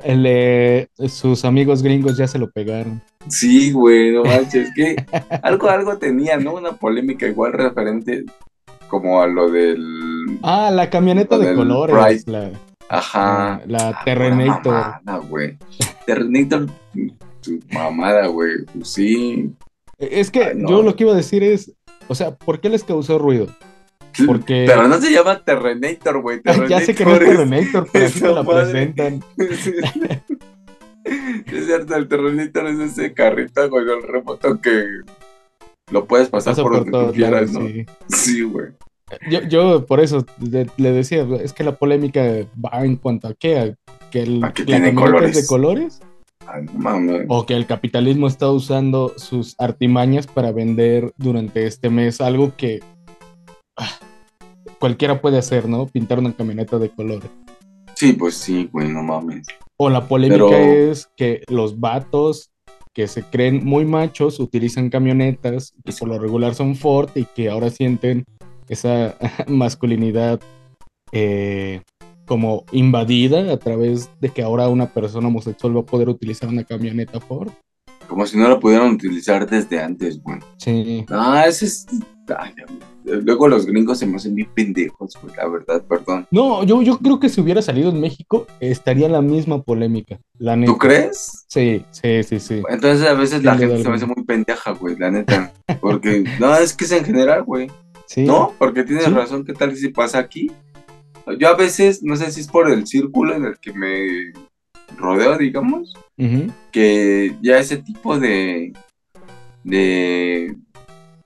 El, 0.04 0.24
eh, 0.26 0.88
sus 1.10 1.44
amigos 1.44 1.84
gringos 1.84 2.16
ya 2.18 2.28
se 2.28 2.40
lo 2.40 2.50
pegaron. 2.50 3.02
Sí, 3.28 3.72
güey, 3.74 4.14
no 4.14 4.24
manches, 4.24 4.70
que 4.74 4.96
algo, 5.44 5.70
algo 5.70 5.98
tenía, 5.98 6.38
¿no? 6.38 6.54
Una 6.56 6.72
polémica 6.72 7.28
igual 7.28 7.52
referente 7.54 8.24
como 8.88 9.22
a 9.22 9.28
lo 9.28 9.52
del... 9.52 10.40
Ah, 10.44 10.72
la 10.74 10.90
camioneta 10.90 11.38
de 11.38 11.54
colores. 11.54 12.26
La, 12.28 12.52
Ajá. 12.88 13.62
la 13.68 13.90
Ah, 13.90 14.02
Terrenator. 14.06 14.84
güey. 15.30 15.58
Terrenator, 16.10 16.66
tu 17.40 17.60
mamada, 17.72 18.26
güey. 18.28 18.66
Pues 18.74 18.90
sí. 18.94 19.54
Es 20.00 20.32
que 20.32 20.44
Ay, 20.44 20.54
no. 20.56 20.70
yo 20.70 20.82
lo 20.82 20.96
que 20.96 21.04
iba 21.04 21.14
a 21.14 21.16
decir 21.16 21.44
es, 21.44 21.72
o 22.08 22.16
sea, 22.16 22.36
¿por 22.36 22.60
qué 22.60 22.68
les 22.70 22.84
causó 22.84 23.20
ruido? 23.20 23.48
Porque- 24.26 24.66
Pero 24.68 24.88
no 24.88 25.00
se 25.00 25.12
llama 25.12 25.44
Terrenator, 25.44 26.20
güey. 26.24 26.42
ya 26.68 26.82
sé 26.82 26.96
que 26.96 27.06
no 27.06 27.14
es 27.14 27.20
Terrenator 27.20 27.88
pero 27.94 28.06
así 28.08 28.20
te 28.22 28.28
la 28.28 28.44
presentan. 28.44 29.24
es 31.06 31.66
cierto, 31.68 31.96
el 31.96 32.08
Terrenator 32.08 32.66
es 32.68 32.80
ese 32.80 33.14
carrito 33.14 33.70
con 33.70 33.88
el 33.88 34.02
remoto 34.02 34.60
que 34.60 34.84
lo 35.92 36.06
puedes 36.08 36.30
pasar 36.30 36.54
Pasa 36.54 36.64
por, 36.64 36.72
por 36.72 36.90
donde 36.90 37.08
tú 37.10 37.14
quieras, 37.14 37.52
¿no? 37.52 37.68
sí. 37.68 37.86
Sí, 38.08 38.42
güey. 38.42 38.70
Yo, 39.30 39.42
yo 39.44 39.86
por 39.86 40.00
eso 40.00 40.26
le, 40.40 40.68
le 40.78 40.92
decía, 40.92 41.28
es 41.40 41.54
que 41.54 41.64
la 41.64 41.76
polémica 41.78 42.22
va 42.64 42.84
en 42.84 42.96
cuanto 42.96 43.28
a 43.28 43.36
qué, 43.36 43.60
a 43.60 43.76
que 44.10 44.22
el, 44.24 44.44
A 44.44 44.54
que 44.54 44.64
tiene 44.66 44.94
colores. 44.94 45.36
es 45.38 45.44
de 45.44 45.48
colores 45.48 46.00
Ay, 46.48 46.66
mames. 46.76 47.26
o 47.30 47.46
que 47.46 47.54
el 47.56 47.66
capitalismo 47.66 48.28
está 48.28 48.50
usando 48.52 49.14
sus 49.18 49.56
artimañas 49.60 50.26
para 50.28 50.52
vender 50.52 51.14
durante 51.18 51.66
este 51.66 51.90
mes 51.90 52.22
algo 52.22 52.56
que 52.56 52.80
ah, 53.78 53.90
cualquiera 54.80 55.22
puede 55.22 55.38
hacer, 55.38 55.68
¿no? 55.70 55.86
Pintar 55.88 56.20
una 56.20 56.34
camioneta 56.34 56.80
de 56.80 56.90
colores. 56.90 57.30
Sí, 57.96 58.14
pues 58.14 58.36
sí, 58.36 58.70
güey, 58.72 58.88
no 58.88 59.04
mames. 59.04 59.46
O 59.78 59.90
la 59.90 60.08
polémica 60.08 60.46
Pero- 60.50 60.92
es 60.92 61.10
que 61.16 61.44
los 61.50 61.80
vatos 61.80 62.52
que 62.94 63.08
se 63.08 63.24
creen 63.24 63.64
muy 63.64 63.86
machos 63.86 64.40
utilizan 64.40 64.90
camionetas 64.90 65.74
que 65.86 65.94
por 65.94 66.08
lo 66.10 66.18
regular 66.20 66.56
son 66.56 66.76
Ford 66.76 67.10
y 67.16 67.26
que 67.26 67.50
ahora 67.50 67.70
sienten 67.70 68.26
esa 68.68 69.16
masculinidad 69.48 70.40
eh, 71.12 71.82
como 72.30 72.64
invadida 72.72 73.52
a 73.52 73.58
través 73.58 74.12
de 74.22 74.30
que 74.30 74.44
ahora 74.44 74.70
una 74.70 74.86
persona 74.94 75.28
homosexual 75.30 75.76
va 75.76 75.82
a 75.82 75.86
poder 75.86 76.08
utilizar 76.10 76.48
una 76.48 76.64
camioneta 76.64 77.20
Ford. 77.20 77.50
Como 78.08 78.26
si 78.28 78.38
no 78.38 78.48
lo 78.48 78.60
pudieran 78.60 78.92
utilizar 78.94 79.50
desde 79.50 79.82
antes, 79.82 80.22
güey. 80.22 80.38
Sí. 80.58 81.06
Ah, 81.10 81.46
ese 81.48 81.66
es. 81.66 81.88
ay, 82.38 82.54
luego 83.04 83.48
los 83.48 83.66
gringos 83.66 83.98
se 83.98 84.06
me 84.06 84.18
hacen 84.18 84.36
bien 84.36 84.50
pendejos, 84.54 85.18
güey, 85.22 85.36
la 85.36 85.48
verdad, 85.48 85.84
perdón. 85.88 86.28
No, 86.30 86.64
yo, 86.64 86.84
yo 86.84 87.00
creo 87.00 87.20
que 87.20 87.30
si 87.30 87.42
hubiera 87.42 87.62
salido 87.64 87.90
en 87.90 88.00
México 88.00 88.46
estaría 88.60 89.10
la 89.10 89.22
misma 89.22 89.64
polémica. 89.64 90.20
La 90.38 90.56
neta. 90.56 90.72
¿Tú 90.72 90.78
crees? 90.78 91.46
Sí, 91.48 91.84
sí, 91.90 92.22
sí, 92.24 92.40
sí. 92.40 92.62
Entonces 92.70 93.08
a 93.08 93.14
veces 93.16 93.44
la 93.44 93.58
gente 93.58 93.82
se 93.82 93.90
me 93.90 93.96
hace 93.96 94.06
muy 94.06 94.24
pendeja, 94.24 94.72
güey, 94.72 94.96
la 94.98 95.10
neta. 95.10 95.52
Porque, 95.82 96.24
no, 96.40 96.56
es 96.56 96.74
que 96.74 96.86
es 96.86 96.92
en 96.92 97.06
general, 97.06 97.44
güey. 97.44 97.72
Sí. 98.06 98.24
No, 98.24 98.54
porque 98.60 98.84
tienes 98.84 99.06
Sí. 99.06 99.12
razón, 99.12 99.44
¿qué 99.46 99.54
tal 99.54 99.76
si 99.76 99.90
pasa 99.90 100.18
aquí? 100.20 100.52
Yo 101.38 101.50
a 101.50 101.56
veces, 101.56 102.02
no 102.04 102.16
sé 102.16 102.32
si 102.32 102.42
es 102.42 102.48
por 102.48 102.70
el 102.70 102.88
círculo 102.88 103.36
en 103.36 103.46
el 103.46 103.60
que 103.60 103.74
me 103.74 104.34
rodeo, 104.98 105.38
digamos, 105.38 105.94
que 106.72 107.36
ya 107.42 107.60
ese 107.60 107.78
tipo 107.78 108.20
de, 108.20 108.74
de, 109.64 110.56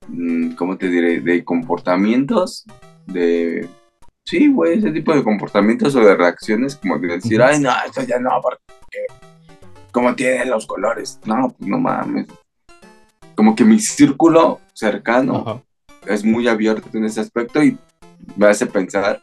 mm, 0.07 0.51
¿cómo 0.51 0.77
te 0.77 0.89
diré? 0.89 1.21
De 1.21 1.43
comportamientos, 1.43 2.65
de, 3.05 3.67
sí, 4.25 4.47
güey, 4.47 4.79
ese 4.79 4.91
tipo 4.91 5.15
de 5.15 5.23
comportamientos 5.23 5.95
o 5.95 6.01
de 6.01 6.15
reacciones, 6.15 6.75
como 6.75 6.99
de 6.99 7.07
decir, 7.07 7.41
ay, 7.41 7.59
no, 7.59 7.71
esto 7.85 8.03
ya 8.03 8.19
no, 8.19 8.29
porque, 8.41 9.05
¿cómo 9.91 10.15
tienen 10.15 10.49
los 10.49 10.67
colores? 10.67 11.19
No, 11.25 11.53
pues 11.57 11.69
no 11.69 11.79
mames. 11.79 12.27
Como 13.35 13.55
que 13.55 13.63
mi 13.63 13.79
círculo 13.79 14.59
cercano 14.73 15.63
es 16.05 16.23
muy 16.23 16.47
abierto 16.47 16.89
en 16.93 17.05
ese 17.05 17.21
aspecto 17.21 17.63
y 17.63 17.77
me 18.35 18.47
hace 18.47 18.65
pensar 18.67 19.19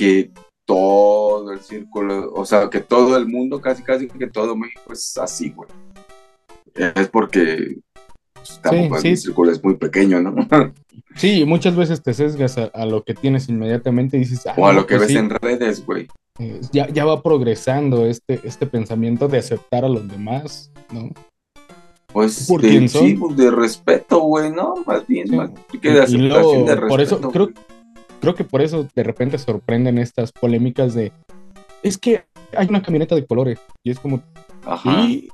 que 0.00 0.30
todo 0.64 1.52
el 1.52 1.60
círculo, 1.60 2.32
o 2.32 2.46
sea, 2.46 2.70
que 2.70 2.80
todo 2.80 3.18
el 3.18 3.26
mundo, 3.26 3.60
casi 3.60 3.82
casi 3.82 4.08
que 4.08 4.26
todo 4.28 4.56
México 4.56 4.94
es 4.94 5.18
así, 5.18 5.50
güey. 5.50 5.68
Es 6.74 7.08
porque 7.08 7.76
pues, 8.32 8.58
tampoco 8.62 8.98
sí. 8.98 9.08
el 9.08 9.18
círculo 9.18 9.52
es 9.52 9.62
muy 9.62 9.76
pequeño, 9.76 10.22
¿no? 10.22 10.34
Sí, 11.16 11.44
muchas 11.44 11.74
veces 11.74 12.02
te 12.02 12.14
sesgas 12.14 12.56
a, 12.56 12.66
a 12.66 12.86
lo 12.86 13.02
que 13.02 13.14
tienes 13.14 13.48
inmediatamente 13.48 14.16
y 14.16 14.20
dices, 14.20 14.46
ah, 14.46 14.54
o 14.56 14.68
a 14.68 14.72
lo 14.72 14.86
que 14.86 14.94
pues 14.94 15.08
ves 15.08 15.10
sí, 15.10 15.18
en 15.18 15.28
redes, 15.28 15.84
güey. 15.84 16.06
eh, 16.38 16.60
ya, 16.72 16.88
ya 16.88 17.04
va 17.04 17.20
progresando 17.20 18.06
este, 18.06 18.40
este 18.44 18.64
pensamiento 18.64 19.26
de 19.26 19.38
aceptar 19.38 19.84
a 19.84 19.88
los 19.88 20.06
demás, 20.08 20.70
¿no? 20.92 21.10
Pues 22.12 22.46
¿Por 22.46 22.62
de, 22.62 22.68
quién 22.68 22.88
son? 22.88 23.06
sí, 23.06 23.14
pues, 23.14 23.36
de 23.36 23.50
respeto, 23.50 24.20
güey, 24.20 24.52
¿no? 24.52 24.76
Más 24.86 25.04
bien, 25.06 25.34
más 25.34 25.50
que 25.82 25.90
de 25.90 26.00
aceptación, 26.00 26.28
luego, 26.28 26.64
de 26.64 26.76
respeto. 26.76 26.88
por 26.88 27.00
eso 27.00 27.20
creo. 27.20 27.50
Creo 28.20 28.34
que 28.34 28.44
por 28.44 28.62
eso 28.62 28.86
de 28.94 29.02
repente 29.02 29.38
sorprenden 29.38 29.98
estas 29.98 30.32
polémicas 30.32 30.94
de, 30.94 31.12
es 31.82 31.98
que 31.98 32.24
hay 32.56 32.66
una 32.68 32.82
camioneta 32.82 33.14
de 33.14 33.26
colores 33.26 33.58
y 33.84 33.90
es 33.90 33.98
como, 33.98 34.22
Ajá. 34.64 35.02
¿y, 35.02 35.28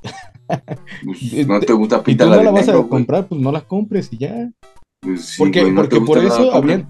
Pues, 1.03 1.47
no 1.47 1.59
te 1.59 1.73
gusta 1.73 2.01
pintar 2.03 2.27
no 2.27 2.35
la 2.35 2.43
la 2.43 2.49
de 2.49 2.55
vas 2.55 2.67
negro, 2.67 2.81
a 2.81 2.89
comprar, 2.89 3.27
pues 3.27 3.41
no 3.41 3.51
la 3.51 3.61
compres 3.61 4.09
y 4.11 4.17
ya. 4.17 4.49
Pues, 5.01 5.25
sí, 5.25 5.35
Porque- 5.37 5.69
no 5.69 5.75
porque 5.81 6.01
por 6.01 6.17
eso 6.19 6.53
habían- 6.53 6.87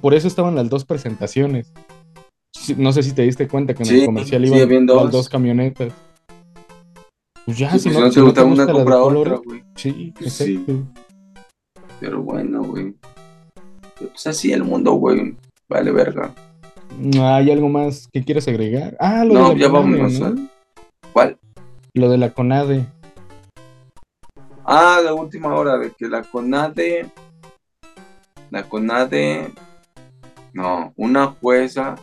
Por 0.00 0.14
eso 0.14 0.28
estaban 0.28 0.54
las 0.54 0.68
dos 0.68 0.84
presentaciones. 0.84 1.72
Sí, 2.54 2.74
No 2.76 2.92
sé 2.92 3.02
si 3.02 3.12
te 3.12 3.22
diste 3.22 3.48
cuenta 3.48 3.72
que 3.74 3.82
en 3.82 3.88
Sí, 3.88 4.00
el 4.00 4.06
comercial 4.06 4.46
sí, 4.46 4.54
iban 4.54 4.86
las 4.86 4.96
dos. 4.96 5.10
dos 5.12 5.28
camionetes. 5.28 5.92
Pues 7.46 7.56
ya, 7.58 7.70
Sí, 7.72 7.78
si, 7.80 7.88
pues, 7.90 8.00
no, 8.00 8.12
si 8.12 8.20
no 8.20 8.32
te 8.32 8.40
no 8.40 8.46
gusta 8.48 8.62
una, 8.64 8.64
la 8.66 8.72
compra 8.72 9.02
otra, 9.02 9.36
güey. 9.44 9.62
Sí, 9.76 10.12
sí. 10.20 10.54
exacto. 10.56 10.86
Pero 12.00 12.22
bueno, 12.22 12.62
güey. 12.62 12.94
Pues 14.00 14.26
así 14.26 14.52
el 14.52 14.64
mundo, 14.64 14.92
güey. 14.94 15.36
Vale, 15.68 15.92
verga. 15.92 16.32
¿Hay 17.22 17.50
algo 17.50 17.68
más 17.68 18.08
que 18.12 18.24
quieres 18.24 18.48
agregar? 18.48 18.96
Ah, 18.98 19.24
lo 19.24 19.34
No, 19.34 19.48
de 19.50 19.54
la 19.56 19.60
ya 19.60 19.70
CONADE, 19.70 19.98
vámonos. 19.98 20.20
¿no? 20.20 20.26
a- 20.26 21.08
¿Cuál? 21.12 21.38
Lo 21.94 22.08
de 22.10 22.18
la 22.18 22.30
CONADE. 22.30 22.86
Ah, 24.64 25.00
la 25.04 25.14
última 25.14 25.54
hora 25.54 25.78
de 25.78 25.92
que 25.92 26.08
la 26.08 26.22
CONADE. 26.22 27.08
La 28.50 28.64
CONADE. 28.64 29.52
No, 30.52 30.92
una 30.96 31.28
jueza. 31.28 31.94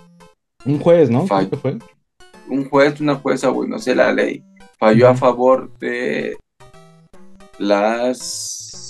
Un 0.65 0.79
juez, 0.79 1.09
¿no? 1.09 1.25
Fall- 1.27 1.49
que 1.49 1.57
fue. 1.57 1.77
Un 2.49 2.69
juez, 2.69 2.99
una 3.01 3.15
jueza, 3.15 3.49
güey, 3.49 3.69
no 3.69 3.79
sé 3.79 3.93
la 3.95 4.13
ley. 4.13 4.43
Falló 4.79 5.09
a 5.09 5.15
favor 5.15 5.69
de 5.79 6.37
las. 7.59 8.86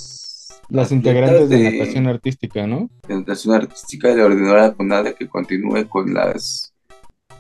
Las 0.70 0.88
atletas 0.88 0.92
integrantes 0.92 1.50
de 1.50 1.72
natación 1.80 2.08
artística, 2.08 2.68
¿no? 2.68 2.90
de 3.08 3.16
natación 3.16 3.56
artística 3.56 4.12
y 4.12 4.16
le 4.16 4.24
ordenó 4.24 4.52
a 4.52 4.58
la 4.58 4.74
CONADE 4.74 5.16
que 5.16 5.28
continúe 5.28 5.88
con 5.88 6.14
las 6.14 6.74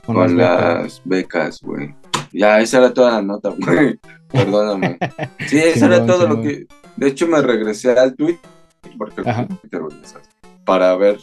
Con, 0.05 0.15
con 0.15 0.37
las 0.37 1.01
becas. 1.03 1.61
güey. 1.61 1.93
Ya, 2.31 2.59
esa 2.59 2.77
era 2.79 2.93
toda 2.93 3.11
la 3.13 3.21
nota, 3.21 3.49
güey. 3.49 3.99
Perdóname. 4.31 4.97
Sí, 5.47 5.57
eso 5.63 5.85
era 5.85 6.05
todo 6.05 6.27
lo 6.27 6.41
que. 6.41 6.67
De 6.95 7.07
hecho, 7.07 7.27
me 7.27 7.41
regresé 7.41 7.91
al 7.91 8.15
tweet 8.15 8.37
porque 8.97 9.21
para 10.65 10.95
ver 10.95 11.19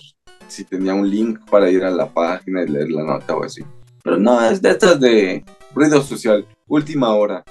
si 0.48 0.64
tenía 0.64 0.94
un 0.94 1.08
link 1.10 1.38
para 1.50 1.70
ir 1.70 1.84
a 1.84 1.90
la 1.90 2.06
página 2.06 2.62
y 2.62 2.68
leer 2.68 2.90
la 2.90 3.02
nota 3.04 3.34
o 3.36 3.44
así. 3.44 3.62
Pero 4.02 4.18
no, 4.18 4.42
es 4.44 4.60
de 4.60 4.70
estas 4.70 5.00
de 5.00 5.44
ruido 5.74 6.02
social. 6.02 6.46
Última 6.68 7.14
hora. 7.14 7.42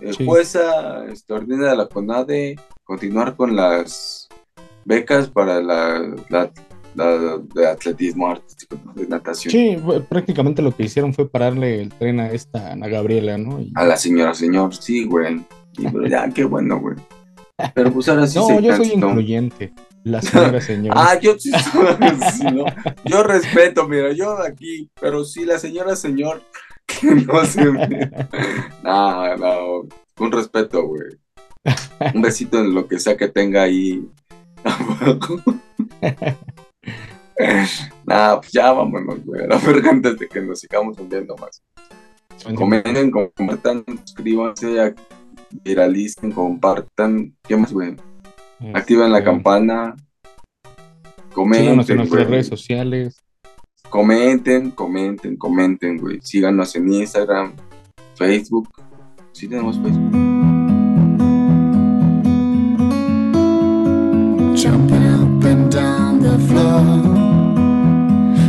Eh, 0.00 0.12
Sí. 0.12 0.24
Jueza 0.26 1.04
este, 1.06 1.32
ordena 1.32 1.70
a 1.72 1.74
la 1.76 1.86
CONADE 1.86 2.56
continuar 2.84 3.34
con 3.36 3.56
las 3.56 4.28
becas 4.84 5.28
para 5.28 5.60
la, 5.62 6.14
la- 6.28 6.52
la 6.94 7.38
de 7.54 7.66
atletismo 7.66 8.28
artístico, 8.28 8.76
de 8.94 9.08
natación. 9.08 9.50
Sí, 9.50 9.76
prácticamente 10.08 10.62
lo 10.62 10.76
que 10.76 10.84
hicieron 10.84 11.12
fue 11.12 11.28
pararle 11.28 11.80
el 11.82 11.88
tren 11.88 12.20
a 12.20 12.30
esta 12.30 12.70
Ana 12.72 12.86
Gabriela, 12.86 13.36
¿no? 13.36 13.58
A 13.74 13.84
la 13.84 13.96
señora, 13.96 14.32
señor, 14.32 14.76
sí, 14.76 15.04
güey. 15.04 15.44
Y, 15.76 15.88
pero 15.88 16.06
ya, 16.06 16.28
qué 16.30 16.44
bueno, 16.44 16.78
güey. 16.78 16.96
Pero 17.74 17.92
pues 17.92 18.08
ahora 18.08 18.28
sí 18.28 18.38
No, 18.48 18.60
yo 18.60 18.76
soy 18.76 18.92
incluyente. 18.92 19.72
La 20.04 20.22
señora, 20.22 20.60
señor. 20.60 20.94
ah, 20.96 21.18
yo 21.20 21.34
sí, 21.38 21.50
¿no? 22.52 22.64
Yo 23.04 23.22
respeto, 23.24 23.88
mira, 23.88 24.12
yo 24.12 24.38
aquí, 24.40 24.88
pero 25.00 25.24
sí, 25.24 25.44
la 25.44 25.58
señora, 25.58 25.96
señor, 25.96 26.42
que 26.86 27.08
no 27.12 27.44
se 27.44 27.64
No, 28.82 29.36
no, 29.36 29.88
un 30.18 30.32
respeto, 30.32 30.86
güey. 30.86 31.02
Un 32.14 32.22
besito 32.22 32.58
en 32.58 32.74
lo 32.74 32.86
que 32.86 32.98
sea 32.98 33.16
que 33.16 33.28
tenga 33.28 33.62
ahí. 33.62 34.06
Nada, 38.06 38.40
pues 38.40 38.52
ya 38.52 38.72
vámonos, 38.72 39.24
güey. 39.24 39.46
la 39.46 39.58
verga 39.58 39.90
antes 39.90 40.18
de 40.18 40.28
que 40.28 40.40
nos 40.40 40.60
sigamos 40.60 40.98
hundiendo 40.98 41.36
más. 41.36 41.62
Comenten, 42.54 43.10
compartan, 43.10 43.84
suscríbanse, 44.04 44.94
viralicen, 45.62 46.32
compartan. 46.32 47.34
¿Qué 47.42 47.56
más, 47.56 47.72
güey? 47.72 47.96
Activen 48.74 49.10
la 49.12 49.18
este, 49.18 49.30
campana. 49.30 49.96
Comenten. 51.32 51.70
en 51.70 51.76
nuestras 51.76 52.28
redes 52.28 52.46
sociales. 52.46 53.24
Comenten, 53.88 54.70
comenten, 54.70 55.36
comenten, 55.36 55.98
güey. 55.98 56.20
Síganos 56.22 56.74
en 56.76 56.92
Instagram, 56.92 57.54
Facebook. 58.16 58.68
Sí 59.32 59.48
tenemos 59.48 59.78
Facebook. 59.80 60.63
Floor. 66.38 66.82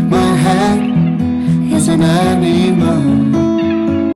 My 0.10 0.36
head 0.36 0.82
is 1.72 1.88
an 1.88 2.02
animal. 2.02 3.45